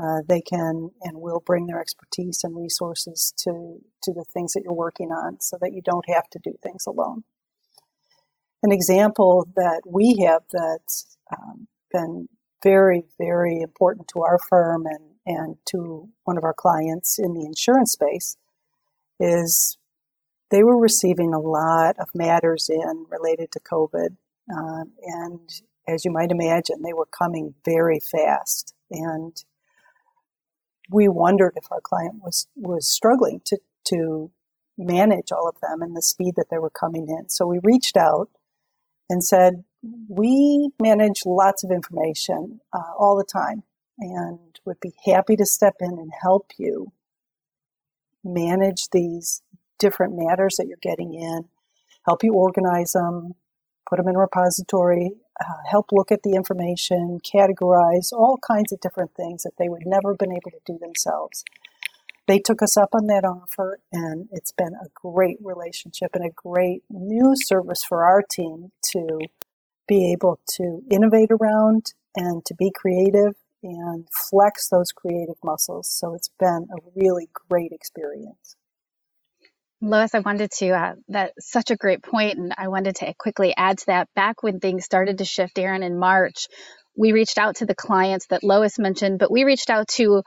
Uh, 0.00 0.22
they 0.28 0.40
can 0.40 0.90
and 1.02 1.20
will 1.20 1.42
bring 1.44 1.66
their 1.66 1.80
expertise 1.80 2.40
and 2.44 2.56
resources 2.56 3.34
to, 3.36 3.78
to 4.02 4.12
the 4.12 4.24
things 4.32 4.52
that 4.52 4.62
you're 4.62 4.72
working 4.72 5.10
on 5.10 5.40
so 5.40 5.58
that 5.60 5.72
you 5.72 5.82
don't 5.82 6.08
have 6.08 6.28
to 6.30 6.38
do 6.42 6.54
things 6.62 6.86
alone. 6.86 7.24
An 8.62 8.70
example 8.70 9.48
that 9.56 9.82
we 9.86 10.24
have 10.24 10.42
that's 10.52 11.16
um, 11.32 11.66
been 11.92 12.28
very, 12.62 13.04
very 13.18 13.60
important 13.60 14.08
to 14.08 14.22
our 14.22 14.38
firm 14.48 14.86
and, 14.86 15.04
and 15.26 15.56
to 15.70 16.08
one 16.24 16.36
of 16.36 16.44
our 16.44 16.54
clients 16.54 17.18
in 17.18 17.34
the 17.34 17.44
insurance 17.44 17.92
space 17.92 18.36
is 19.20 19.78
they 20.50 20.62
were 20.62 20.78
receiving 20.78 21.34
a 21.34 21.40
lot 21.40 21.96
of 21.98 22.08
matters 22.14 22.70
in 22.70 23.06
related 23.10 23.50
to 23.52 23.60
COVID. 23.60 24.16
Uh, 24.50 24.84
and 25.02 25.50
as 25.88 26.04
you 26.04 26.12
might 26.12 26.30
imagine, 26.30 26.82
they 26.82 26.92
were 26.92 27.06
coming 27.06 27.54
very 27.64 27.98
fast. 27.98 28.74
And 28.90 29.34
we 30.90 31.08
wondered 31.08 31.54
if 31.56 31.70
our 31.72 31.80
client 31.80 32.16
was, 32.22 32.46
was 32.54 32.88
struggling 32.88 33.40
to, 33.46 33.58
to 33.88 34.30
manage 34.76 35.32
all 35.32 35.48
of 35.48 35.56
them 35.60 35.82
and 35.82 35.96
the 35.96 36.02
speed 36.02 36.34
that 36.36 36.46
they 36.50 36.58
were 36.58 36.70
coming 36.70 37.08
in. 37.08 37.28
So 37.28 37.46
we 37.46 37.58
reached 37.62 37.96
out 37.96 38.28
and 39.08 39.24
said, 39.24 39.64
We 40.08 40.70
manage 40.80 41.22
lots 41.24 41.64
of 41.64 41.70
information 41.70 42.60
uh, 42.72 42.92
all 42.98 43.16
the 43.16 43.24
time 43.24 43.62
and 43.98 44.38
would 44.64 44.80
be 44.80 44.92
happy 45.06 45.36
to 45.36 45.46
step 45.46 45.76
in 45.80 45.90
and 45.90 46.12
help 46.22 46.52
you 46.58 46.92
manage 48.22 48.90
these 48.90 49.42
different 49.78 50.14
matters 50.16 50.56
that 50.56 50.66
you're 50.66 50.78
getting 50.82 51.14
in, 51.14 51.48
help 52.04 52.22
you 52.22 52.34
organize 52.34 52.92
them, 52.92 53.34
put 53.88 53.96
them 53.96 54.08
in 54.08 54.16
a 54.16 54.18
repository, 54.18 55.12
uh, 55.40 55.62
help 55.70 55.86
look 55.92 56.12
at 56.12 56.22
the 56.22 56.34
information, 56.34 57.20
categorize 57.24 58.12
all 58.12 58.38
kinds 58.46 58.72
of 58.72 58.80
different 58.80 59.14
things 59.14 59.42
that 59.42 59.52
they 59.58 59.68
would 59.68 59.86
never 59.86 60.12
have 60.12 60.18
been 60.18 60.32
able 60.32 60.50
to 60.50 60.60
do 60.66 60.78
themselves. 60.78 61.44
They 62.26 62.38
took 62.38 62.62
us 62.62 62.76
up 62.76 62.90
on 62.92 63.06
that 63.06 63.24
offer, 63.24 63.80
and 63.90 64.28
it's 64.30 64.52
been 64.52 64.74
a 64.74 64.88
great 64.94 65.38
relationship 65.40 66.10
and 66.14 66.24
a 66.24 66.34
great 66.34 66.82
new 66.90 67.32
service 67.34 67.82
for 67.82 68.04
our 68.04 68.22
team 68.22 68.70
to 68.92 69.18
be 69.86 70.12
able 70.12 70.38
to 70.56 70.82
innovate 70.90 71.30
around 71.30 71.94
and 72.14 72.44
to 72.44 72.54
be 72.54 72.70
creative 72.70 73.34
and 73.62 74.06
flex 74.30 74.68
those 74.68 74.92
creative 74.92 75.36
muscles. 75.42 75.90
So 75.90 76.14
it's 76.14 76.30
been 76.38 76.68
a 76.70 76.90
really 76.94 77.30
great 77.48 77.72
experience. 77.72 78.56
Lois, 79.80 80.14
I 80.14 80.20
wanted 80.20 80.50
to, 80.58 80.70
uh, 80.70 80.94
that's 81.08 81.52
such 81.52 81.70
a 81.70 81.76
great 81.76 82.02
point, 82.02 82.38
and 82.38 82.52
I 82.58 82.68
wanted 82.68 82.96
to 82.96 83.14
quickly 83.16 83.54
add 83.56 83.78
to 83.78 83.86
that. 83.86 84.08
Back 84.14 84.42
when 84.42 84.58
things 84.58 84.84
started 84.84 85.18
to 85.18 85.24
shift, 85.24 85.58
Erin, 85.58 85.84
in 85.84 85.98
March, 85.98 86.48
we 86.96 87.12
reached 87.12 87.38
out 87.38 87.56
to 87.56 87.66
the 87.66 87.76
clients 87.76 88.26
that 88.28 88.42
Lois 88.42 88.78
mentioned, 88.80 89.20
but 89.20 89.30
we 89.30 89.44
reached 89.44 89.70
out 89.70 89.86
to 89.88 90.24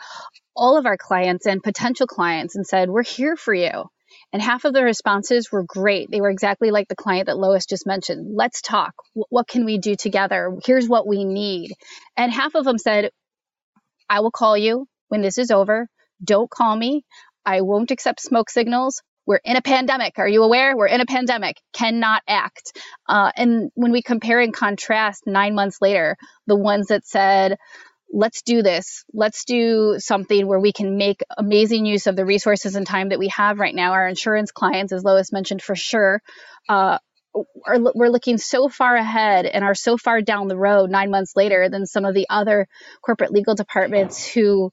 all 0.55 0.77
of 0.77 0.86
our 0.86 0.98
clients 0.98 1.46
and 1.48 1.62
potential 1.62 2.08
clients 2.08 2.55
and 2.55 2.65
said, 2.65 2.89
We're 2.89 3.03
here 3.03 3.36
for 3.36 3.53
you. 3.53 3.86
And 4.34 4.41
half 4.41 4.63
of 4.63 4.74
the 4.74 4.84
responses 4.84 5.51
were 5.51 5.63
great. 5.63 6.10
They 6.10 6.22
were 6.22 6.29
exactly 6.29 6.72
like 6.72 6.88
the 6.88 6.96
client 6.96 7.27
that 7.27 7.38
Lois 7.38 7.65
just 7.65 7.86
mentioned. 7.86 8.34
Let's 8.34 8.62
talk. 8.62 8.93
What 9.13 9.48
can 9.50 9.65
we 9.65 9.77
do 9.77 9.96
together? 9.96 10.58
Here's 10.65 10.88
what 10.88 11.08
we 11.08 11.25
need. 11.25 11.74
And 12.15 12.31
half 12.31 12.55
of 12.55 12.63
them 12.63 12.77
said, 12.77 13.12
I 14.10 14.22
will 14.22 14.31
call 14.31 14.58
you 14.58 14.88
when 15.10 15.22
this 15.22 15.38
is 15.38 15.51
over. 15.51 15.88
Don't 16.24 16.50
call 16.50 16.75
me. 16.75 17.03
I 17.46 17.62
won't 17.62 17.91
accept 17.91 18.22
smoke 18.22 18.50
signals. 18.50 19.01
We're 19.25 19.42
in 19.44 19.56
a 19.56 19.62
pandemic. 19.62 20.18
Are 20.18 20.28
you 20.28 20.44
aware? 20.44 20.75
We're 20.75 20.88
in 20.88 21.01
a 21.01 21.06
pandemic. 21.06 21.58
Cannot 21.74 22.24
act. 22.28 22.78
Uh, 23.08 23.32
and 23.36 23.72
when 23.75 23.92
we 23.92 24.01
compare 24.01 24.40
and 24.40 24.54
contrast 24.54 25.24
nine 25.28 25.56
months 25.56 25.78
later, 25.82 26.18
the 26.48 26.56
ones 26.56 26.88
that 26.88 27.06
said, 27.06 27.58
let's 28.12 28.42
do 28.42 28.62
this. 28.62 29.06
Let's 29.13 29.46
do 29.46 29.96
something 30.00 30.46
where 30.48 30.60
we 30.60 30.74
can 30.74 30.98
make 30.98 31.22
amazing 31.38 31.86
use 31.86 32.08
of 32.08 32.16
the 32.16 32.25
resources 32.25 32.75
and 32.75 32.86
time 32.86 33.10
that 33.10 33.20
we 33.20 33.30
have 33.30 33.60
right 33.60 33.75
now. 33.75 33.94
Our 33.94 34.08
insurance 34.08 34.51
clients, 34.51 34.92
as 34.92 35.04
Lois 35.04 35.32
mentioned, 35.32 35.62
for 35.62 35.75
sure, 35.75 36.22
uh, 36.68 36.98
are, 37.66 37.78
we're 37.96 38.10
looking 38.10 38.38
so 38.38 38.68
far 38.68 38.96
ahead 38.96 39.46
and 39.46 39.63
are 39.63 39.75
so 39.75 39.98
far 39.98 40.22
down 40.22 40.48
the 40.48 40.58
road 40.58 40.90
nine 40.90 41.10
months 41.10 41.34
later 41.36 41.70
than 41.70 41.86
some 41.86 42.04
of 42.04 42.13
the 42.13 42.28
other 42.30 42.68
corporate 43.01 43.32
legal 43.32 43.56
departments 43.56 44.25
who 44.25 44.72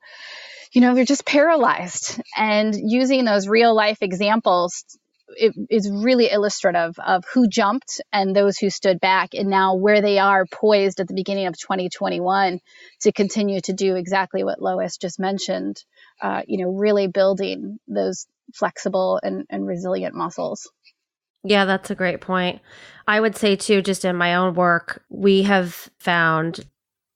you 0.73 0.81
know, 0.81 0.95
they're 0.95 1.05
just 1.05 1.27
paralyzed. 1.27 2.21
And 2.37 2.75
using 2.75 3.25
those 3.25 3.49
real 3.49 3.75
life 3.75 3.99
examples 4.01 4.85
it 5.37 5.55
is 5.71 5.91
really 5.91 6.31
illustrative 6.31 6.99
of 6.99 7.25
who 7.33 7.49
jumped 7.49 8.01
and 8.13 8.35
those 8.35 8.59
who 8.59 8.71
stood 8.71 9.01
back, 9.01 9.35
and 9.35 9.49
now 9.49 9.75
where 9.75 10.01
they 10.01 10.19
are 10.19 10.47
poised 10.47 11.01
at 11.01 11.09
the 11.09 11.15
beginning 11.15 11.47
of 11.47 11.59
2021 11.59 12.61
to 13.01 13.13
continue 13.13 13.61
to 13.61 13.73
do 13.73 13.97
exactly 13.97 14.45
what 14.45 14.63
Lois 14.63 14.97
just 14.97 15.21
mentioned. 15.21 15.83
Uh, 16.21 16.43
you 16.47 16.65
know, 16.65 16.73
really 16.73 17.07
building 17.07 17.79
those 17.87 18.27
flexible 18.55 19.21
and, 19.23 19.47
and 19.51 19.67
resilient 19.67 20.15
muscles. 20.15 20.71
Yeah, 21.45 21.65
that's 21.65 21.91
a 21.91 21.95
great 21.95 22.21
point. 22.21 22.61
I 23.07 23.21
would 23.21 23.37
say, 23.37 23.55
too, 23.57 23.83
just 23.83 24.05
in 24.05 24.17
my 24.17 24.35
own 24.35 24.55
work, 24.55 25.05
we 25.09 25.43
have 25.45 25.89
found 25.99 26.67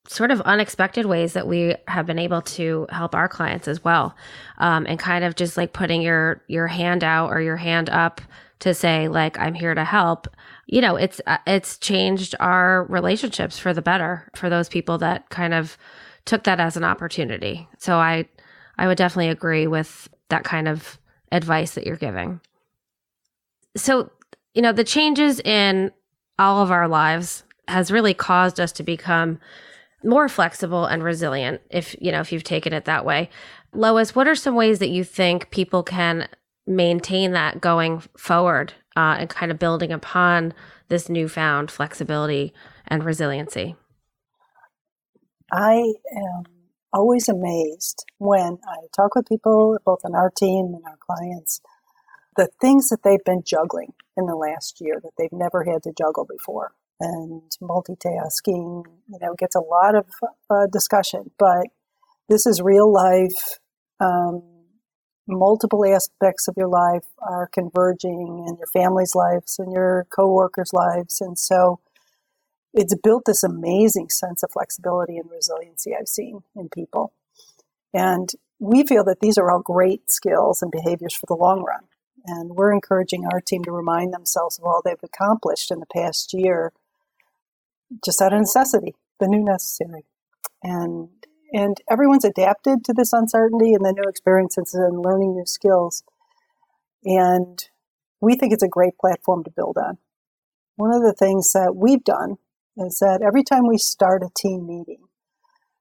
sort 0.08 0.30
of 0.30 0.40
unexpected 0.42 1.06
ways 1.06 1.32
that 1.34 1.46
we 1.46 1.74
have 1.86 2.06
been 2.06 2.18
able 2.18 2.42
to 2.42 2.86
help 2.90 3.14
our 3.14 3.28
clients 3.28 3.68
as 3.68 3.84
well. 3.84 4.16
Um, 4.58 4.84
and 4.86 4.98
kind 4.98 5.24
of 5.24 5.36
just 5.36 5.56
like 5.56 5.72
putting 5.72 6.02
your 6.02 6.42
your 6.48 6.66
hand 6.66 7.04
out 7.04 7.30
or 7.30 7.40
your 7.40 7.56
hand 7.56 7.88
up 7.88 8.20
to 8.58 8.74
say 8.74 9.08
like 9.08 9.38
i'm 9.38 9.54
here 9.54 9.74
to 9.74 9.84
help. 9.84 10.28
You 10.66 10.80
know 10.80 10.96
it's 10.96 11.20
uh, 11.26 11.38
it's 11.46 11.78
changed 11.78 12.34
our 12.40 12.84
relationships 12.84 13.58
for 13.58 13.72
the 13.72 13.82
better 13.82 14.28
for 14.34 14.50
those 14.50 14.68
people 14.68 14.98
that 14.98 15.30
kind 15.30 15.54
of 15.54 15.76
took 16.24 16.44
that 16.44 16.60
as 16.60 16.76
an 16.76 16.84
opportunity. 16.84 17.68
So 17.78 17.96
i 17.96 18.26
i 18.78 18.86
would 18.86 18.98
definitely 18.98 19.30
agree 19.30 19.66
with 19.66 20.08
that 20.30 20.44
kind 20.44 20.66
of 20.66 20.98
advice 21.30 21.74
that 21.74 21.86
you're 21.86 21.96
giving. 21.96 22.40
So 23.76 24.10
you 24.54 24.62
know 24.62 24.72
the 24.72 24.84
changes 24.84 25.38
in 25.40 25.92
all 26.38 26.60
of 26.60 26.72
our 26.72 26.88
lives 26.88 27.44
has 27.68 27.92
really 27.92 28.14
caused 28.14 28.58
us 28.58 28.72
to 28.72 28.82
become 28.82 29.38
more 30.04 30.28
flexible 30.28 30.86
and 30.86 31.02
resilient 31.02 31.60
if 31.70 31.94
you 32.00 32.12
know 32.12 32.20
if 32.20 32.32
you've 32.32 32.44
taken 32.44 32.72
it 32.72 32.84
that 32.84 33.04
way. 33.04 33.30
Lois 33.72 34.14
what 34.14 34.28
are 34.28 34.34
some 34.34 34.54
ways 34.54 34.78
that 34.78 34.90
you 34.90 35.04
think 35.04 35.50
people 35.50 35.82
can 35.82 36.28
maintain 36.66 37.32
that 37.32 37.60
going 37.60 38.02
forward 38.16 38.74
uh, 38.96 39.16
and 39.18 39.28
kind 39.28 39.50
of 39.50 39.58
building 39.58 39.92
upon 39.92 40.54
this 40.88 41.08
newfound 41.08 41.70
flexibility 41.70 42.52
and 42.86 43.04
resiliency? 43.04 43.74
I 45.52 45.92
am 46.16 46.44
always 46.92 47.28
amazed 47.28 48.04
when 48.18 48.58
i 48.68 48.76
talk 48.94 49.14
with 49.14 49.26
people 49.28 49.78
both 49.84 50.00
on 50.04 50.14
our 50.14 50.30
team 50.30 50.74
and 50.74 50.84
our 50.86 50.98
clients 51.00 51.60
the 52.36 52.48
things 52.60 52.88
that 52.88 53.02
they've 53.02 53.24
been 53.24 53.42
juggling 53.44 53.92
in 54.16 54.26
the 54.26 54.34
last 54.34 54.80
year 54.80 55.00
that 55.02 55.12
they've 55.18 55.32
never 55.32 55.64
had 55.64 55.82
to 55.82 55.92
juggle 55.96 56.26
before 56.26 56.72
and 57.02 57.42
multitasking, 57.60 58.84
you 59.08 59.18
know, 59.20 59.34
gets 59.36 59.56
a 59.56 59.60
lot 59.60 59.94
of 59.96 60.06
uh, 60.48 60.66
discussion. 60.72 61.30
But 61.38 61.66
this 62.28 62.46
is 62.46 62.62
real 62.62 62.92
life. 62.92 63.58
Um, 64.00 64.42
multiple 65.26 65.84
aspects 65.84 66.48
of 66.48 66.54
your 66.56 66.68
life 66.68 67.06
are 67.20 67.48
converging 67.52 68.44
in 68.46 68.56
your 68.56 68.66
family's 68.72 69.14
lives 69.14 69.58
and 69.58 69.72
your 69.72 70.06
coworkers' 70.14 70.72
lives, 70.72 71.20
and 71.20 71.38
so 71.38 71.80
it's 72.74 72.94
built 73.02 73.24
this 73.26 73.44
amazing 73.44 74.08
sense 74.08 74.42
of 74.42 74.50
flexibility 74.52 75.18
and 75.18 75.30
resiliency 75.30 75.92
I've 75.94 76.08
seen 76.08 76.42
in 76.56 76.68
people. 76.68 77.12
And 77.92 78.30
we 78.58 78.86
feel 78.86 79.04
that 79.04 79.20
these 79.20 79.36
are 79.36 79.50
all 79.50 79.60
great 79.60 80.10
skills 80.10 80.62
and 80.62 80.70
behaviors 80.70 81.14
for 81.14 81.26
the 81.26 81.34
long 81.34 81.62
run. 81.62 81.82
And 82.24 82.50
we're 82.50 82.72
encouraging 82.72 83.26
our 83.26 83.40
team 83.40 83.64
to 83.64 83.72
remind 83.72 84.14
themselves 84.14 84.58
of 84.58 84.64
all 84.64 84.80
they've 84.82 84.96
accomplished 85.02 85.70
in 85.70 85.80
the 85.80 85.86
past 85.92 86.32
year 86.32 86.72
just 88.04 88.20
out 88.22 88.32
of 88.32 88.40
necessity, 88.40 88.94
the 89.20 89.28
new 89.28 89.44
necessary. 89.44 90.04
And 90.62 91.08
and 91.52 91.76
everyone's 91.90 92.24
adapted 92.24 92.82
to 92.84 92.94
this 92.94 93.12
uncertainty 93.12 93.74
and 93.74 93.84
the 93.84 93.92
new 93.92 94.08
experiences 94.08 94.72
and 94.72 95.04
learning 95.04 95.34
new 95.34 95.44
skills. 95.44 96.02
And 97.04 97.62
we 98.22 98.36
think 98.36 98.52
it's 98.54 98.62
a 98.62 98.68
great 98.68 98.96
platform 98.98 99.44
to 99.44 99.50
build 99.50 99.76
on. 99.76 99.98
One 100.76 100.94
of 100.94 101.02
the 101.02 101.12
things 101.12 101.52
that 101.52 101.74
we've 101.76 102.02
done 102.02 102.38
is 102.78 103.00
that 103.00 103.20
every 103.22 103.42
time 103.42 103.66
we 103.68 103.76
start 103.76 104.22
a 104.22 104.30
team 104.34 104.66
meeting, 104.66 105.04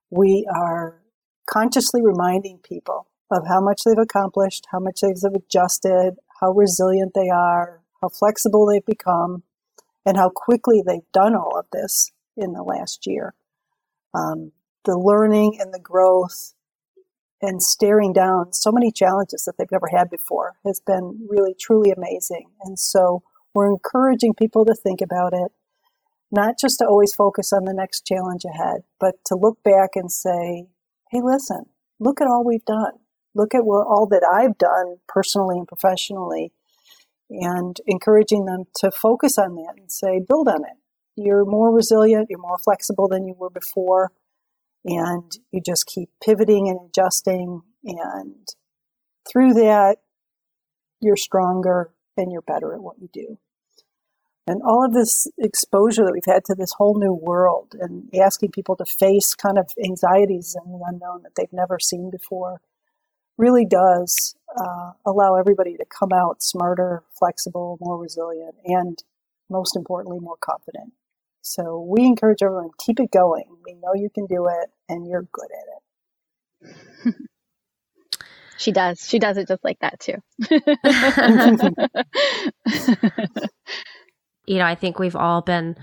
we 0.10 0.46
are 0.54 1.02
consciously 1.50 2.02
reminding 2.04 2.60
people 2.60 3.08
of 3.32 3.48
how 3.48 3.62
much 3.62 3.84
they've 3.86 3.98
accomplished, 3.98 4.66
how 4.72 4.80
much 4.80 5.00
they've 5.02 5.34
adjusted, 5.34 6.16
how 6.42 6.52
resilient 6.52 7.14
they 7.16 7.30
are, 7.30 7.82
how 8.02 8.10
flexible 8.10 8.66
they've 8.66 8.86
become, 8.86 9.44
and 10.06 10.18
how 10.18 10.30
quickly 10.30 10.84
they've 10.86 11.12
done 11.14 11.36
all 11.36 11.58
of 11.58 11.66
this 11.72 12.12
in 12.38 12.54
the 12.54 12.64
last 12.64 13.06
year. 13.06 13.34
Um, 14.14 14.52
the 14.86 14.98
learning 14.98 15.58
and 15.60 15.74
the 15.74 15.80
growth 15.80 16.54
and 17.42 17.62
staring 17.62 18.14
down 18.14 18.54
so 18.54 18.72
many 18.72 18.92
challenges 18.92 19.46
that 19.46 19.56
they've 19.58 19.72
never 19.72 19.88
had 19.88 20.10
before 20.10 20.54
has 20.66 20.80
been 20.80 21.28
really, 21.30 21.56
truly 21.60 21.92
amazing. 21.92 22.50
And 22.64 22.78
so 22.78 23.24
we're 23.54 23.70
encouraging 23.70 24.34
people 24.34 24.66
to 24.66 24.76
think 24.76 25.02
about 25.02 25.34
it, 25.34 25.52
not 26.32 26.56
just 26.60 26.80
to 26.80 26.86
always 26.86 27.14
focus 27.14 27.52
on 27.52 27.66
the 27.66 27.74
next 27.74 28.06
challenge 28.06 28.44
ahead, 28.46 28.82
but 29.00 29.16
to 29.26 29.36
look 29.36 29.62
back 29.64 29.92
and 29.96 30.12
say, 30.12 30.68
hey, 31.12 31.20
listen, 31.24 31.66
look 32.00 32.22
at 32.22 32.28
all 32.28 32.44
we've 32.46 32.66
done. 32.66 32.94
Look 33.34 33.56
at 33.56 33.66
what, 33.66 33.88
all 33.88 34.08
that 34.12 34.28
I've 34.30 34.58
done 34.58 34.98
personally 35.08 35.58
and 35.58 35.68
professionally 35.68 36.52
and 37.32 37.78
encouraging 37.88 38.46
them 38.46 38.66
to 38.76 38.92
focus 38.92 39.38
on 39.38 39.56
that 39.56 39.76
and 39.78 39.92
say, 39.92 40.20
build 40.28 40.48
on 40.48 40.64
it. 40.66 40.78
You're 41.16 41.46
more 41.46 41.74
resilient, 41.74 42.28
you're 42.30 42.40
more 42.40 42.58
flexible 42.58 43.08
than 43.08 43.26
you 43.26 43.36
were 43.38 43.50
before, 43.50 44.12
and 44.86 45.32
you 45.52 45.62
just 45.66 45.86
keep 45.86 46.10
pivoting 46.24 46.68
and 46.68 46.80
adjusting. 46.90 47.62
And 47.84 48.48
through 49.32 49.54
that, 49.54 49.98
you're 51.00 51.18
stronger 51.18 51.92
and 52.18 52.32
you're 52.32 52.42
better 52.42 52.74
at 52.74 52.82
what 52.82 53.00
you 53.00 53.10
do. 53.12 53.38
And 54.48 54.62
all 54.64 54.84
of 54.84 54.94
this 54.94 55.28
exposure 55.38 56.04
that 56.04 56.14
we've 56.14 56.34
had 56.34 56.44
to 56.46 56.56
this 56.56 56.74
whole 56.78 57.00
new 57.00 57.14
world 57.14 57.76
and 57.80 58.10
asking 58.20 58.52
people 58.52 58.76
to 58.78 58.86
face 58.86 59.36
kind 59.36 59.58
of 59.58 59.72
anxieties 59.84 60.56
and 60.56 60.74
the 60.74 60.84
unknown 60.86 61.24
that 61.24 61.36
they've 61.36 61.54
never 61.54 61.80
seen 61.80 62.10
before 62.10 62.60
really 63.38 63.66
does 63.66 64.36
uh, 64.58 64.92
allow 65.06 65.36
everybody 65.36 65.78
to 65.78 65.86
come 65.86 66.12
out 66.14 66.42
smarter, 66.42 67.04
flexible, 67.18 67.78
more 67.82 67.98
resilient, 67.98 68.56
and 68.66 69.04
most 69.50 69.76
importantly, 69.76 70.20
more 70.20 70.38
confident. 70.40 70.94
So 71.42 71.82
we 71.82 72.06
encourage 72.06 72.44
everyone 72.44 72.70
keep 72.80 73.00
it 73.00 73.12
going. 73.12 73.46
We 73.66 73.74
know 73.74 73.94
you 73.96 74.10
can 74.14 74.28
do 74.28 74.48
it, 74.48 74.70
and 74.90 75.08
you're 75.08 75.28
good 75.32 75.50
at 75.52 76.70
it. 76.70 77.16
she 78.58 78.72
does. 78.72 79.08
She 79.08 79.20
does 79.20 79.38
it 79.38 79.48
just 79.48 79.64
like 79.64 79.80
that 79.80 80.00
too. 80.00 80.16
you 84.46 84.58
know, 84.58 84.66
I 84.66 84.76
think 84.76 85.00
we've 85.00 85.16
all 85.16 85.42
been 85.42 85.76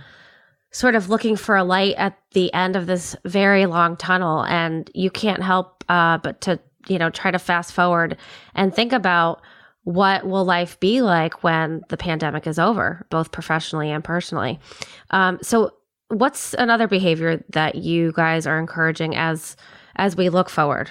sort 0.70 0.94
of 0.94 1.08
looking 1.08 1.34
for 1.34 1.56
a 1.56 1.64
light 1.64 1.94
at 1.96 2.18
the 2.32 2.52
end 2.52 2.76
of 2.76 2.86
this 2.86 3.16
very 3.24 3.66
long 3.66 3.96
tunnel, 3.96 4.44
and 4.44 4.88
you 4.94 5.10
can't 5.10 5.42
help 5.42 5.82
uh, 5.88 6.18
but 6.18 6.40
to 6.42 6.60
you 6.88 6.98
know 6.98 7.10
try 7.10 7.30
to 7.30 7.38
fast 7.38 7.72
forward 7.72 8.16
and 8.54 8.74
think 8.74 8.92
about 8.92 9.42
what 9.88 10.26
will 10.26 10.44
life 10.44 10.78
be 10.80 11.00
like 11.00 11.42
when 11.42 11.82
the 11.88 11.96
pandemic 11.96 12.46
is 12.46 12.58
over, 12.58 13.06
both 13.08 13.32
professionally 13.32 13.90
and 13.90 14.04
personally. 14.04 14.60
Um, 15.10 15.38
so, 15.40 15.72
what's 16.08 16.52
another 16.52 16.86
behavior 16.86 17.42
that 17.50 17.76
you 17.76 18.12
guys 18.12 18.46
are 18.46 18.58
encouraging 18.58 19.16
as 19.16 19.56
as 19.96 20.14
we 20.14 20.28
look 20.28 20.50
forward? 20.50 20.90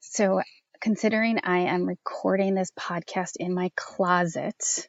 So, 0.00 0.40
considering 0.80 1.40
I 1.44 1.58
am 1.58 1.84
recording 1.84 2.54
this 2.54 2.70
podcast 2.72 3.32
in 3.36 3.54
my 3.54 3.70
closet, 3.76 4.88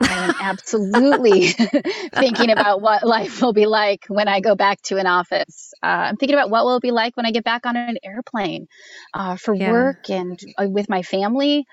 I 0.00 0.28
am 0.28 0.34
absolutely 0.40 1.48
thinking 2.14 2.50
about 2.50 2.80
what 2.80 3.06
life 3.06 3.40
will 3.40 3.52
be 3.52 3.66
like 3.66 4.04
when 4.08 4.28
I 4.28 4.40
go 4.40 4.54
back 4.54 4.82
to 4.82 4.98
an 4.98 5.06
office. 5.06 5.72
Uh, 5.82 5.86
I'm 6.10 6.16
thinking 6.16 6.36
about 6.36 6.50
what 6.50 6.64
will 6.64 6.76
it 6.76 6.82
be 6.82 6.90
like 6.90 7.16
when 7.16 7.26
I 7.26 7.30
get 7.30 7.44
back 7.44 7.64
on 7.66 7.76
an 7.76 7.96
airplane 8.02 8.66
uh, 9.12 9.36
for 9.36 9.54
yeah. 9.54 9.70
work 9.70 10.10
and 10.10 10.38
uh, 10.58 10.66
with 10.68 10.88
my 10.88 11.02
family. 11.02 11.64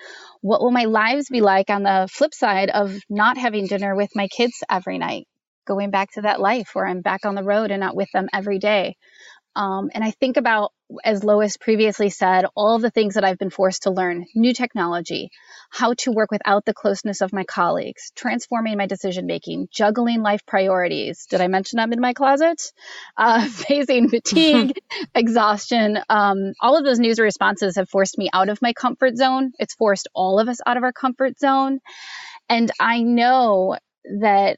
What 0.41 0.61
will 0.61 0.71
my 0.71 0.85
lives 0.85 1.29
be 1.29 1.41
like 1.41 1.69
on 1.69 1.83
the 1.83 2.07
flip 2.11 2.33
side 2.33 2.69
of 2.69 2.95
not 3.09 3.37
having 3.37 3.67
dinner 3.67 3.95
with 3.95 4.11
my 4.15 4.27
kids 4.27 4.63
every 4.69 4.97
night? 4.97 5.27
Going 5.65 5.91
back 5.91 6.11
to 6.13 6.21
that 6.21 6.39
life 6.39 6.69
where 6.73 6.85
I'm 6.85 7.01
back 7.01 7.25
on 7.25 7.35
the 7.35 7.43
road 7.43 7.71
and 7.71 7.79
not 7.79 7.95
with 7.95 8.09
them 8.13 8.27
every 8.33 8.59
day. 8.59 8.95
Um, 9.55 9.89
and 9.93 10.03
I 10.03 10.11
think 10.11 10.37
about, 10.37 10.71
as 11.03 11.23
Lois 11.23 11.57
previously 11.57 12.09
said, 12.09 12.45
all 12.55 12.75
of 12.75 12.81
the 12.81 12.89
things 12.89 13.15
that 13.15 13.23
I've 13.23 13.37
been 13.37 13.49
forced 13.49 13.83
to 13.83 13.91
learn 13.91 14.25
new 14.35 14.53
technology, 14.53 15.29
how 15.69 15.93
to 15.99 16.11
work 16.11 16.31
without 16.31 16.65
the 16.65 16.73
closeness 16.73 17.21
of 17.21 17.33
my 17.33 17.43
colleagues, 17.43 18.11
transforming 18.15 18.77
my 18.77 18.87
decision 18.87 19.25
making, 19.25 19.67
juggling 19.71 20.21
life 20.21 20.45
priorities. 20.45 21.25
Did 21.27 21.41
I 21.41 21.47
mention 21.47 21.79
I'm 21.79 21.93
in 21.93 22.01
my 22.01 22.13
closet? 22.13 22.61
Uh, 23.17 23.47
facing 23.49 24.09
fatigue, 24.09 24.73
exhaustion. 25.15 25.99
Um, 26.09 26.53
all 26.59 26.77
of 26.77 26.83
those 26.83 26.99
news 26.99 27.19
responses 27.19 27.75
have 27.75 27.89
forced 27.89 28.17
me 28.17 28.29
out 28.33 28.49
of 28.49 28.61
my 28.61 28.73
comfort 28.73 29.17
zone. 29.17 29.51
It's 29.59 29.75
forced 29.75 30.07
all 30.13 30.39
of 30.39 30.49
us 30.49 30.59
out 30.65 30.77
of 30.77 30.83
our 30.83 30.93
comfort 30.93 31.39
zone. 31.39 31.79
And 32.49 32.71
I 32.79 33.01
know 33.01 33.77
that 34.19 34.57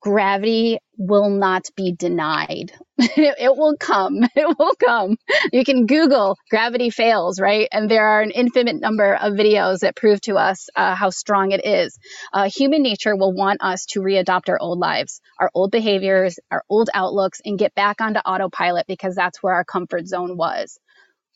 gravity 0.00 0.78
will 0.96 1.30
not 1.30 1.64
be 1.76 1.92
denied. 1.92 2.72
it 2.98 3.56
will 3.56 3.76
come. 3.78 4.20
It 4.36 4.56
will 4.58 4.74
come. 4.74 5.16
You 5.52 5.64
can 5.64 5.86
Google 5.86 6.36
gravity 6.50 6.90
fails, 6.90 7.40
right? 7.40 7.68
And 7.72 7.90
there 7.90 8.06
are 8.06 8.22
an 8.22 8.30
infinite 8.30 8.80
number 8.80 9.14
of 9.14 9.34
videos 9.34 9.80
that 9.80 9.96
prove 9.96 10.20
to 10.22 10.36
us 10.36 10.68
uh, 10.76 10.94
how 10.94 11.10
strong 11.10 11.52
it 11.52 11.64
is. 11.64 11.98
Uh, 12.32 12.48
human 12.54 12.82
nature 12.82 13.16
will 13.16 13.32
want 13.32 13.62
us 13.62 13.86
to 13.86 14.00
readopt 14.00 14.48
our 14.48 14.58
old 14.60 14.78
lives, 14.78 15.20
our 15.38 15.50
old 15.54 15.70
behaviors, 15.70 16.38
our 16.50 16.62
old 16.68 16.90
outlooks, 16.94 17.40
and 17.44 17.58
get 17.58 17.74
back 17.74 18.00
onto 18.00 18.20
autopilot 18.20 18.86
because 18.86 19.14
that's 19.14 19.42
where 19.42 19.54
our 19.54 19.64
comfort 19.64 20.06
zone 20.06 20.36
was. 20.36 20.78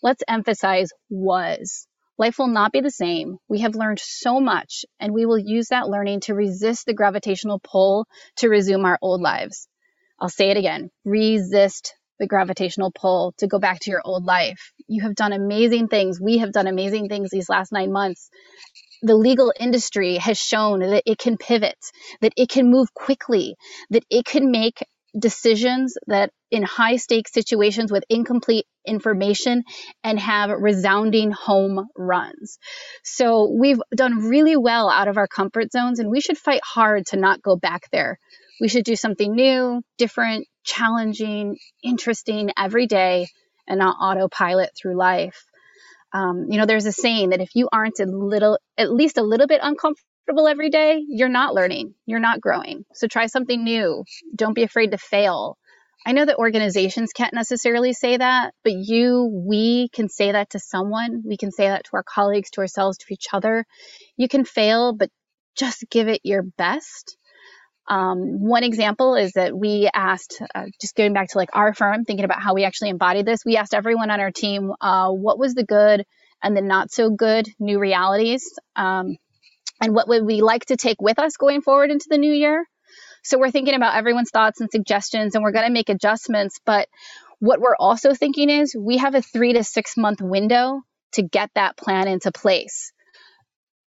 Let's 0.03 0.23
emphasize 0.29 0.91
was 1.11 1.87
Life 2.19 2.39
will 2.39 2.49
not 2.49 2.73
be 2.73 2.81
the 2.81 2.91
same. 2.91 3.37
We 3.49 3.61
have 3.61 3.75
learned 3.75 3.99
so 3.99 4.41
much, 4.41 4.85
and 4.99 5.13
we 5.13 5.27
will 5.27 5.39
use 5.39 5.69
that 5.69 5.89
learning 5.89 6.21
to 6.21 6.35
resist 6.35 6.87
the 6.87 6.95
gravitational 6.95 7.61
pull 7.63 8.07
to 8.37 8.49
resume 8.49 8.85
our 8.87 8.99
old 9.03 9.21
lives. 9.21 9.69
I'll 10.19 10.31
say 10.31 10.51
it 10.51 10.57
again 10.57 10.91
resist 11.05 11.95
the 12.19 12.27
gravitational 12.27 12.91
pull 12.91 13.35
to 13.39 13.47
go 13.47 13.59
back 13.59 13.81
to 13.81 13.91
your 13.91 14.01
old 14.05 14.25
life. 14.25 14.73
You 14.89 15.03
have 15.03 15.15
done 15.15 15.35
amazing 15.35 15.89
things. 15.89 16.19
We 16.19 16.39
have 16.39 16.53
done 16.53 16.67
amazing 16.67 17.09
things 17.09 17.29
these 17.31 17.51
last 17.51 17.73
nine 17.73 17.93
months. 17.93 18.31
The 19.03 19.17
legal 19.17 19.53
industry 19.61 20.17
has 20.17 20.39
shown 20.39 20.81
that 20.81 21.03
it 21.05 21.19
can 21.19 21.37
pivot, 21.37 21.77
that 22.23 22.33
it 22.37 22.49
can 22.49 22.71
move 22.71 22.95
quickly, 22.95 23.57
that 23.91 24.05
it 24.09 24.25
can 24.25 24.51
make 24.51 24.83
decisions 25.19 25.97
that 26.07 26.31
in 26.51 26.63
high 26.63 26.97
stakes 26.97 27.33
situations 27.33 27.91
with 27.91 28.05
incomplete 28.09 28.67
information 28.87 29.65
and 30.05 30.19
have 30.21 30.51
resounding 30.51 31.31
home 31.31 31.87
runs. 31.97 32.59
So 33.03 33.51
we've 33.51 33.81
done 33.95 34.29
really 34.29 34.57
well 34.57 34.89
out 34.89 35.09
of 35.09 35.17
our 35.17 35.27
comfort 35.27 35.73
zones 35.73 35.99
and 35.99 36.11
we 36.11 36.21
should 36.21 36.39
fight 36.39 36.61
hard 36.63 37.07
to 37.07 37.17
not 37.17 37.43
go 37.43 37.57
back 37.57 37.89
there. 37.91 38.19
We 38.61 38.69
should 38.69 38.85
do 38.85 38.97
something 38.97 39.35
new, 39.35 39.83
different, 39.99 40.47
challenging, 40.65 41.59
interesting 41.83 42.51
every 42.57 42.87
day 42.87 43.29
and 43.67 43.79
not 43.79 43.97
autopilot 44.01 44.71
through 44.77 44.97
life. 44.97 45.45
Um, 46.13 46.47
you 46.49 46.59
know, 46.59 46.67
there's 46.67 46.87
a 46.87 46.93
saying 46.93 47.31
that 47.31 47.41
if 47.41 47.51
you 47.55 47.69
aren't 47.71 48.01
a 48.01 48.07
little, 48.07 48.59
at 48.79 48.93
least 48.93 49.19
a 49.19 49.23
little 49.23 49.47
bit 49.47 49.61
uncomfortable 49.63 50.07
comfortable 50.27 50.49
every 50.49 50.71
day, 50.71 51.05
you're 51.09 51.29
not 51.29 51.55
learning, 51.55 51.95
you're 52.05 52.19
not 52.19 52.41
growing. 52.41 52.85
So 52.95 53.07
try 53.07 53.27
something 53.27 53.63
new. 53.63 54.05
Don't 54.35 54.55
be 54.55 54.65
afraid 54.65 54.91
to 54.91 54.99
fail. 54.99 55.57
I 56.05 56.13
know 56.13 56.25
that 56.25 56.37
organizations 56.37 57.13
can't 57.13 57.35
necessarily 57.35 57.93
say 57.93 58.17
that, 58.17 58.53
but 58.65 58.73
you, 58.73 59.45
we 59.47 59.89
can 59.93 60.09
say 60.09 60.33
that 60.33 60.51
to 60.51 60.59
someone. 60.59 61.23
We 61.25 61.37
can 61.37 61.53
say 61.53 61.69
that 61.69 61.85
to 61.85 61.91
our 61.95 62.03
colleagues, 62.03 62.51
to 62.51 62.61
ourselves, 62.61 62.99
to 62.99 63.07
each 63.11 63.27
other. 63.33 63.65
You 64.17 64.29
can 64.29 64.45
fail, 64.45 64.93
but 64.93 65.11
just 65.57 65.85
give 65.91 66.09
it 66.09 66.21
your 66.25 66.43
best. 66.43 67.17
Um, 67.89 68.41
one 68.41 68.65
example 68.65 69.15
is 69.15 69.33
that 69.33 69.57
we 69.57 69.89
asked, 69.95 70.43
uh, 70.55 70.67
just 70.81 70.97
going 70.97 71.13
back 71.13 71.29
to 71.31 71.39
like 71.39 71.51
our 71.53 71.73
firm, 71.73 72.05
thinking 72.05 72.25
about 72.25 72.43
how 72.43 72.55
we 72.55 72.65
actually 72.65 72.91
embodied 72.91 73.27
this, 73.27 73.45
we 73.45 73.57
asked 73.57 73.75
everyone 73.75 74.11
on 74.11 74.21
our 74.21 74.33
team 74.33 74.73
uh, 74.81 75.11
what 75.11 75.39
was 75.39 75.55
the 75.55 75.65
good 75.65 76.05
and 76.43 76.57
the 76.57 76.63
not 76.63 76.91
so 76.91 77.11
good 77.11 77.49
new 77.61 77.79
realities. 77.79 78.59
Um, 78.75 79.17
and 79.81 79.95
what 79.95 80.09
would 80.09 80.25
we 80.25 80.41
like 80.43 80.65
to 80.67 80.77
take 80.77 81.01
with 81.01 81.19
us 81.19 81.37
going 81.37 81.63
forward 81.63 81.91
into 81.91 82.07
the 82.09 82.19
new 82.19 82.33
year. 82.33 82.65
So 83.23 83.39
we're 83.39 83.51
thinking 83.51 83.75
about 83.75 83.97
everyone's 83.97 84.31
thoughts 84.31 84.61
and 84.61 84.71
suggestions, 84.71 85.35
and 85.35 85.43
we're 85.43 85.53
going 85.53 85.67
to 85.67 85.73
make 85.73 85.89
adjustments. 85.89 86.61
But 86.65 86.89
what 87.41 87.61
we're 87.61 87.77
also 87.77 88.15
thinking 88.15 88.51
is 88.51 88.75
we 88.79 88.99
have 88.99 89.15
a 89.15 89.23
three 89.23 89.53
to 89.55 89.65
six 89.65 89.97
month 89.97 90.21
window 90.21 90.83
to 91.13 91.23
get 91.23 91.51
that 91.55 91.77
plan 91.77 92.09
into 92.09 92.33
place. 92.33 92.93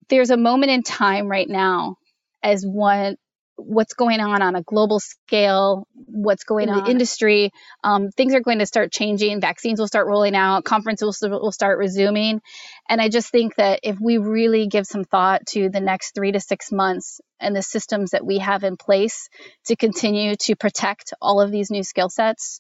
There's 0.10 0.30
a 0.30 0.38
moment 0.38 0.72
in 0.72 0.84
time 0.84 1.28
right 1.28 1.50
now 1.50 1.98
as 2.42 2.64
one 2.66 3.18
what's 3.58 3.94
going 3.94 4.20
on 4.20 4.42
on 4.42 4.56
a 4.56 4.62
global 4.62 5.00
scale, 5.00 5.88
what's 5.94 6.44
going 6.44 6.70
in 6.70 6.70
on 6.70 6.80
in 6.80 6.84
the 6.84 6.92
industry. 6.92 7.52
Um, 7.84 8.10
things 8.12 8.34
are 8.36 8.40
going 8.40 8.60
to 8.60 8.66
start 8.66 8.92
changing. 8.92 9.42
Vaccines 9.42 9.80
will 9.80 9.88
start 9.88 10.08
rolling 10.08 10.36
out. 10.36 10.64
Conferences 10.64 11.20
will, 11.22 11.42
will 11.42 11.52
start 11.52 11.78
resuming. 11.80 12.42
And 12.88 13.02
I 13.02 13.10
just 13.10 13.30
think 13.30 13.56
that 13.56 13.80
if 13.84 14.00
we 14.00 14.18
really 14.20 14.68
give 14.68 14.86
some 14.86 15.04
thought 15.04 15.46
to 15.48 15.70
the 15.70 15.82
next 15.82 16.14
three 16.14 16.32
to 16.32 16.40
six 16.40 16.72
months 16.72 17.20
and 17.40 17.56
the 17.56 17.64
systems 17.64 18.12
that 18.12 18.26
we 18.26 18.40
have 18.40 18.64
in 18.64 18.78
place 18.78 19.28
to 19.66 19.76
continue 19.76 20.36
to 20.42 20.56
protect 20.56 21.14
all 21.22 21.42
of 21.42 21.52
these 21.52 21.72
new 21.72 21.84
skill 21.84 22.10
sets, 22.10 22.60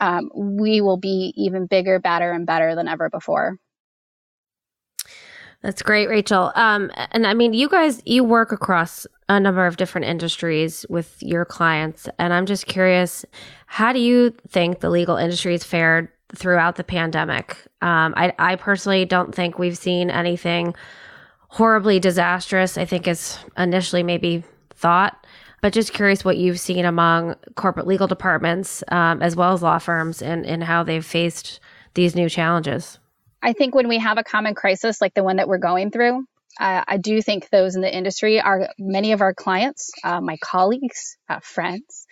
um, 0.00 0.30
we 0.34 0.80
will 0.80 0.98
be 0.98 1.32
even 1.36 1.66
bigger, 1.66 2.00
better, 2.00 2.32
and 2.32 2.46
better 2.46 2.74
than 2.74 2.88
ever 2.88 3.08
before. 3.08 3.56
That's 5.62 5.80
great, 5.80 6.08
Rachel. 6.08 6.50
Um, 6.56 6.90
and 7.12 7.24
I 7.26 7.34
mean, 7.34 7.54
you 7.54 7.68
guys, 7.68 8.02
you 8.04 8.24
work 8.24 8.50
across 8.50 9.06
a 9.28 9.38
number 9.38 9.64
of 9.64 9.76
different 9.76 10.06
industries 10.08 10.84
with 10.88 11.22
your 11.22 11.44
clients. 11.44 12.08
And 12.18 12.32
I'm 12.32 12.46
just 12.46 12.66
curious, 12.66 13.24
how 13.66 13.92
do 13.92 14.00
you 14.00 14.34
think 14.48 14.80
the 14.80 14.90
legal 14.90 15.16
industry 15.16 15.52
has 15.52 15.62
fared 15.62 16.08
throughout 16.34 16.76
the 16.76 16.84
pandemic? 16.84 17.56
Um, 17.80 18.12
I, 18.16 18.32
I 18.38 18.56
personally 18.56 19.04
don't 19.04 19.34
think 19.34 19.58
we've 19.58 19.78
seen 19.78 20.10
anything 20.10 20.74
horribly 21.46 22.00
disastrous, 22.00 22.76
I 22.76 22.84
think, 22.84 23.06
as 23.06 23.38
initially 23.56 24.02
maybe 24.02 24.42
thought. 24.70 25.26
But 25.60 25.72
just 25.72 25.92
curious 25.92 26.24
what 26.24 26.38
you've 26.38 26.58
seen 26.58 26.84
among 26.84 27.36
corporate 27.54 27.86
legal 27.86 28.08
departments 28.08 28.82
um, 28.88 29.22
as 29.22 29.36
well 29.36 29.52
as 29.52 29.62
law 29.62 29.78
firms 29.78 30.20
and, 30.20 30.44
and 30.44 30.64
how 30.64 30.82
they've 30.82 31.06
faced 31.06 31.60
these 31.94 32.16
new 32.16 32.28
challenges. 32.28 32.98
I 33.42 33.54
think 33.54 33.74
when 33.74 33.88
we 33.88 33.98
have 34.00 34.18
a 34.18 34.24
common 34.24 34.54
crisis 34.56 35.00
like 35.02 35.14
the 35.14 35.24
one 35.24 35.38
that 35.38 35.48
we're 35.48 35.58
going 35.58 35.92
through, 35.92 36.24
Uh, 36.60 36.84
I 36.88 36.98
do 36.98 37.22
think 37.22 37.50
those 37.50 37.76
in 37.76 37.82
the 37.82 37.96
industry 37.96 38.40
are 38.40 38.70
many 38.78 39.12
of 39.12 39.22
our 39.22 39.34
clients, 39.34 39.92
uh, 40.04 40.20
my 40.20 40.38
colleagues, 40.38 41.16
uh, 41.30 41.40
friends. 41.42 42.06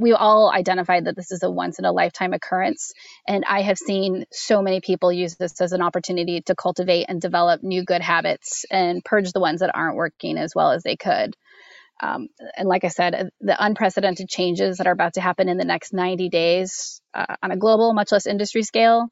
We 0.00 0.12
all 0.12 0.52
identified 0.52 1.06
that 1.06 1.16
this 1.16 1.32
is 1.32 1.42
a 1.42 1.50
once 1.50 1.80
in 1.80 1.86
a 1.86 1.92
lifetime 1.92 2.34
occurrence. 2.34 2.92
And 3.28 3.44
I 3.48 3.62
have 3.62 3.78
seen 3.78 4.26
so 4.32 4.62
many 4.62 4.80
people 4.82 5.12
use 5.12 5.36
this 5.36 5.60
as 5.62 5.72
an 5.72 5.82
opportunity 5.82 6.42
to 6.42 6.54
cultivate 6.56 7.06
and 7.08 7.20
develop 7.20 7.62
new 7.64 7.84
good 7.84 8.02
habits 8.02 8.66
and 8.70 9.04
purge 9.04 9.32
the 9.32 9.40
ones 9.40 9.60
that 9.60 9.74
aren't 9.74 9.96
working 9.96 10.38
as 10.38 10.54
well 10.54 10.72
as 10.72 10.84
they 10.84 10.96
could. 10.96 11.34
Um, 12.02 12.28
and 12.56 12.68
like 12.68 12.84
I 12.84 12.90
said, 12.90 13.30
the 13.40 13.56
unprecedented 13.64 14.28
changes 14.30 14.78
that 14.78 14.88
are 14.88 14.92
about 14.92 15.14
to 15.14 15.22
happen 15.22 15.50
in 15.50 15.58
the 15.58 15.66
next 15.66 15.94
90 15.94 16.30
days 16.30 17.02
uh, 17.14 17.36
on 17.42 17.52
a 17.52 17.58
global, 17.58 17.94
much 17.94 18.12
less 18.12 18.26
industry 18.28 18.64
scale, 18.64 19.08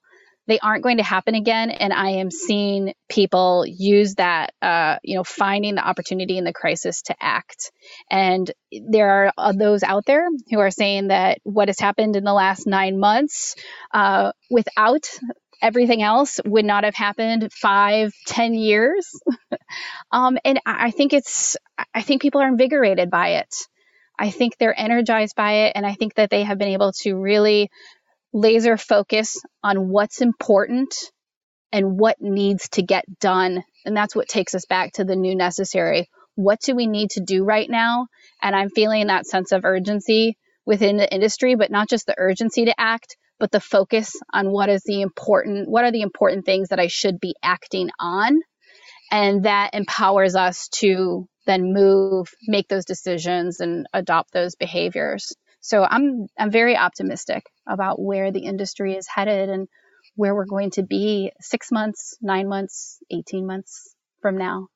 they 0.50 0.58
aren't 0.58 0.82
going 0.82 0.96
to 0.96 1.04
happen 1.04 1.36
again. 1.36 1.70
And 1.70 1.92
I 1.92 2.10
am 2.10 2.32
seeing 2.32 2.92
people 3.08 3.64
use 3.68 4.16
that, 4.16 4.52
uh, 4.60 4.96
you 5.04 5.14
know, 5.14 5.22
finding 5.22 5.76
the 5.76 5.86
opportunity 5.86 6.38
in 6.38 6.44
the 6.44 6.52
crisis 6.52 7.02
to 7.02 7.14
act. 7.20 7.70
And 8.10 8.50
there 8.72 9.32
are 9.38 9.52
those 9.52 9.84
out 9.84 10.06
there 10.06 10.26
who 10.50 10.58
are 10.58 10.72
saying 10.72 11.08
that 11.08 11.38
what 11.44 11.68
has 11.68 11.78
happened 11.78 12.16
in 12.16 12.24
the 12.24 12.32
last 12.32 12.66
nine 12.66 12.98
months 12.98 13.54
uh, 13.94 14.32
without 14.50 15.08
everything 15.62 16.02
else 16.02 16.40
would 16.44 16.64
not 16.64 16.82
have 16.82 16.96
happened 16.96 17.52
five, 17.52 18.12
ten 18.26 18.52
years. 18.52 19.08
um, 20.10 20.36
and 20.44 20.58
I 20.66 20.90
think 20.90 21.12
it's, 21.12 21.56
I 21.94 22.02
think 22.02 22.22
people 22.22 22.40
are 22.40 22.48
invigorated 22.48 23.08
by 23.08 23.34
it. 23.34 23.54
I 24.18 24.30
think 24.30 24.58
they're 24.58 24.78
energized 24.78 25.36
by 25.36 25.66
it. 25.66 25.72
And 25.76 25.86
I 25.86 25.94
think 25.94 26.14
that 26.16 26.28
they 26.28 26.42
have 26.42 26.58
been 26.58 26.68
able 26.68 26.92
to 27.02 27.14
really 27.14 27.70
laser 28.32 28.76
focus 28.76 29.36
on 29.62 29.88
what's 29.88 30.20
important 30.20 30.94
and 31.72 31.98
what 31.98 32.20
needs 32.20 32.68
to 32.70 32.82
get 32.82 33.04
done. 33.20 33.62
And 33.84 33.96
that's 33.96 34.14
what 34.14 34.28
takes 34.28 34.54
us 34.54 34.66
back 34.66 34.92
to 34.94 35.04
the 35.04 35.16
new 35.16 35.36
necessary. 35.36 36.08
What 36.34 36.60
do 36.60 36.74
we 36.74 36.86
need 36.86 37.10
to 37.10 37.20
do 37.20 37.44
right 37.44 37.68
now? 37.68 38.06
And 38.42 38.54
I'm 38.54 38.70
feeling 38.70 39.06
that 39.06 39.26
sense 39.26 39.52
of 39.52 39.64
urgency 39.64 40.36
within 40.66 40.96
the 40.96 41.12
industry, 41.12 41.54
but 41.54 41.70
not 41.70 41.88
just 41.88 42.06
the 42.06 42.14
urgency 42.16 42.66
to 42.66 42.80
act, 42.80 43.16
but 43.38 43.50
the 43.50 43.60
focus 43.60 44.14
on 44.32 44.50
what 44.50 44.68
is 44.68 44.82
the 44.84 45.00
important, 45.00 45.68
what 45.68 45.84
are 45.84 45.92
the 45.92 46.02
important 46.02 46.44
things 46.44 46.68
that 46.68 46.80
I 46.80 46.86
should 46.86 47.20
be 47.20 47.34
acting 47.42 47.90
on. 47.98 48.40
And 49.10 49.44
that 49.44 49.70
empowers 49.74 50.36
us 50.36 50.68
to 50.76 51.26
then 51.46 51.72
move, 51.72 52.28
make 52.46 52.68
those 52.68 52.84
decisions 52.84 53.58
and 53.60 53.86
adopt 53.92 54.32
those 54.32 54.54
behaviors. 54.54 55.32
So 55.60 55.84
I'm 55.84 56.26
I'm 56.38 56.50
very 56.50 56.76
optimistic 56.76 57.44
about 57.68 58.00
where 58.00 58.32
the 58.32 58.40
industry 58.40 58.96
is 58.96 59.06
headed 59.06 59.48
and 59.48 59.68
where 60.16 60.34
we're 60.34 60.46
going 60.46 60.70
to 60.72 60.82
be 60.82 61.30
6 61.40 61.72
months, 61.72 62.16
9 62.20 62.48
months, 62.48 62.98
18 63.10 63.46
months 63.46 63.94
from 64.20 64.36
now. 64.36 64.68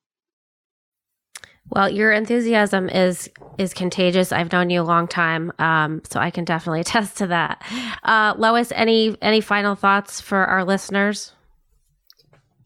Well, 1.71 1.89
your 1.89 2.13
enthusiasm 2.13 2.89
is 2.89 3.31
is 3.57 3.73
contagious. 3.73 4.33
I've 4.33 4.53
known 4.53 4.69
you 4.69 4.83
a 4.83 4.85
long 4.85 5.09
time, 5.09 5.53
um, 5.59 6.03
so 6.05 6.21
I 6.21 6.31
can 6.31 6.45
definitely 6.45 6.81
attest 6.87 7.19
to 7.19 7.29
that. 7.29 7.63
Uh, 8.03 8.35
Lois, 8.37 8.71
any 8.73 9.17
any 9.23 9.41
final 9.41 9.75
thoughts 9.75 10.21
for 10.21 10.45
our 10.45 10.65
listeners? 10.65 11.33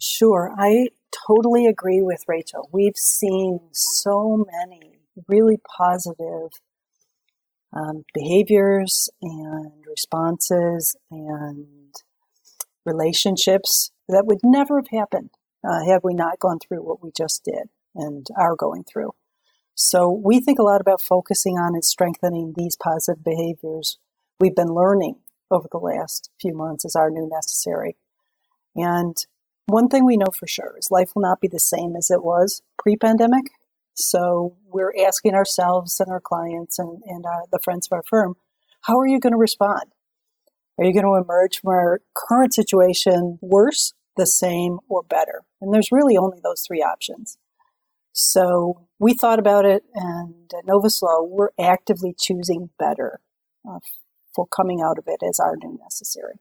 Sure, 0.01 0.53
I 0.57 0.89
totally 1.27 1.67
agree 1.67 2.03
with 2.03 2.23
Rachel. 2.27 2.69
We've 2.73 2.97
seen 2.97 3.61
so 3.73 4.45
many 4.53 4.99
really 5.27 5.59
positive 5.77 6.51
um, 7.73 8.05
behaviors 8.15 9.11
and 9.21 9.73
responses 9.87 10.97
and 11.11 11.95
relationships 12.85 13.91
that 14.09 14.27
would 14.27 14.41
never 14.43 14.79
have 14.79 14.89
happened 14.91 15.31
uh, 15.69 15.85
had 15.85 16.01
we 16.03 16.15
not 16.15 16.39
gone 16.39 16.59
through 16.59 16.83
what 16.83 17.03
we 17.03 17.11
just 17.17 17.45
did 17.45 17.69
and 17.95 18.27
are 18.37 18.57
going 18.57 18.85
through. 18.85 19.13
So 19.75 20.11
we 20.11 20.41
think 20.41 20.59
a 20.59 20.65
lot 20.65 20.81
about 20.81 21.03
focusing 21.03 21.57
on 21.57 21.75
and 21.75 21.85
strengthening 21.85 22.55
these 22.57 22.77
positive 22.77 23.23
behaviors 23.23 23.99
we've 24.41 24.57
been 24.57 24.75
learning 24.75 25.17
over 25.51 25.69
the 25.71 25.79
last 25.79 26.31
few 26.41 26.55
months 26.55 26.85
as 26.85 26.97
our 26.97 27.11
new 27.11 27.29
necessary. 27.31 27.97
And 28.75 29.17
one 29.67 29.89
thing 29.89 30.05
we 30.05 30.17
know 30.17 30.31
for 30.37 30.47
sure 30.47 30.75
is 30.79 30.91
life 30.91 31.13
will 31.15 31.23
not 31.23 31.41
be 31.41 31.49
the 31.49 31.61
same 31.61 31.95
as 31.97 32.11
it 32.11 32.25
was 32.25 32.63
pre-pandemic. 32.79 33.51
So 34.01 34.57
we're 34.65 34.95
asking 35.07 35.35
ourselves 35.35 35.99
and 35.99 36.09
our 36.09 36.21
clients 36.21 36.79
and, 36.79 37.03
and 37.05 37.27
our, 37.27 37.43
the 37.51 37.59
friends 37.59 37.89
of 37.89 37.97
our 37.97 38.05
firm, 38.05 38.37
how 38.83 38.97
are 38.99 39.09
you 39.09 39.19
going 39.19 39.33
to 39.33 39.39
respond? 39.39 39.87
Are 40.79 40.85
you 40.85 40.93
going 40.93 41.05
to 41.05 41.21
emerge 41.21 41.61
from 41.61 41.71
our 41.71 42.01
current 42.15 42.55
situation 42.55 43.41
worse, 43.43 43.95
the 44.17 44.25
same, 44.25 44.79
or 44.89 45.03
better? 45.03 45.43
And 45.61 45.75
there's 45.75 45.91
really 45.91 46.17
only 46.17 46.39
those 46.41 46.65
three 46.65 46.81
options. 46.81 47.39
So 48.13 48.87
we 49.01 49.15
thought 49.15 49.41
about 49.41 49.65
it, 49.65 49.83
and 49.95 50.49
at 50.57 50.65
Novus 50.65 51.03
Law, 51.03 51.23
we're 51.23 51.51
actively 51.59 52.15
choosing 52.17 52.71
better 52.79 53.21
uh, 53.69 53.81
for 54.33 54.47
coming 54.47 54.81
out 54.81 54.99
of 54.99 55.05
it 55.09 55.21
as 55.29 55.41
our 55.41 55.57
new 55.57 55.77
necessary. 55.83 56.35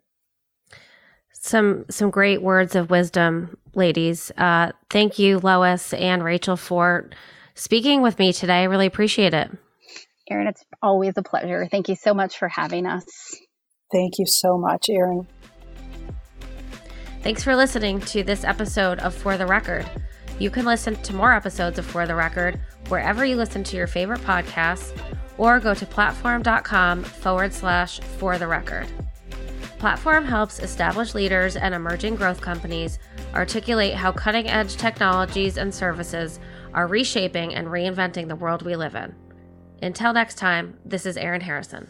Some 1.33 1.85
some 1.89 2.09
great 2.09 2.41
words 2.41 2.75
of 2.75 2.89
wisdom, 2.89 3.57
ladies. 3.73 4.31
Uh, 4.37 4.73
thank 4.89 5.17
you, 5.17 5.39
Lois 5.39 5.93
and 5.93 6.23
Rachel, 6.23 6.57
for 6.57 7.09
speaking 7.57 8.01
with 8.01 8.17
me 8.19 8.31
today. 8.33 8.61
I 8.61 8.63
really 8.63 8.85
appreciate 8.85 9.33
it. 9.33 9.51
Erin, 10.29 10.47
it's 10.47 10.63
always 10.81 11.13
a 11.17 11.23
pleasure. 11.23 11.67
Thank 11.69 11.89
you 11.89 11.95
so 11.95 12.13
much 12.13 12.37
for 12.37 12.47
having 12.47 12.85
us. 12.85 13.05
Thank 13.91 14.19
you 14.19 14.25
so 14.25 14.57
much, 14.57 14.87
Erin. 14.89 15.27
Thanks 17.23 17.43
for 17.43 17.55
listening 17.55 17.99
to 18.01 18.23
this 18.23 18.43
episode 18.43 18.99
of 18.99 19.13
For 19.13 19.37
the 19.37 19.45
Record. 19.45 19.89
You 20.39 20.49
can 20.49 20.65
listen 20.65 20.95
to 21.01 21.15
more 21.15 21.33
episodes 21.33 21.79
of 21.79 21.85
For 21.85 22.05
the 22.05 22.15
Record 22.15 22.59
wherever 22.89 23.25
you 23.25 23.35
listen 23.35 23.63
to 23.65 23.77
your 23.77 23.87
favorite 23.87 24.21
podcasts 24.21 24.97
or 25.37 25.59
go 25.59 25.73
to 25.73 25.85
platform.com 25.85 27.03
forward 27.03 27.53
slash 27.53 27.99
for 27.99 28.37
the 28.37 28.47
record. 28.47 28.87
Platform 29.79 30.25
helps 30.25 30.59
established 30.59 31.15
leaders 31.15 31.55
and 31.55 31.75
emerging 31.75 32.15
growth 32.15 32.41
companies 32.41 32.97
articulate 33.35 33.93
how 33.93 34.11
cutting 34.11 34.47
edge 34.47 34.75
technologies 34.75 35.57
and 35.57 35.73
services 35.73 36.39
are 36.73 36.87
reshaping 36.87 37.55
and 37.55 37.67
reinventing 37.67 38.27
the 38.27 38.35
world 38.35 38.61
we 38.61 38.75
live 38.75 38.95
in. 38.95 39.15
Until 39.81 40.13
next 40.13 40.35
time, 40.35 40.77
this 40.85 41.05
is 41.05 41.17
Erin 41.17 41.41
Harrison. 41.41 41.87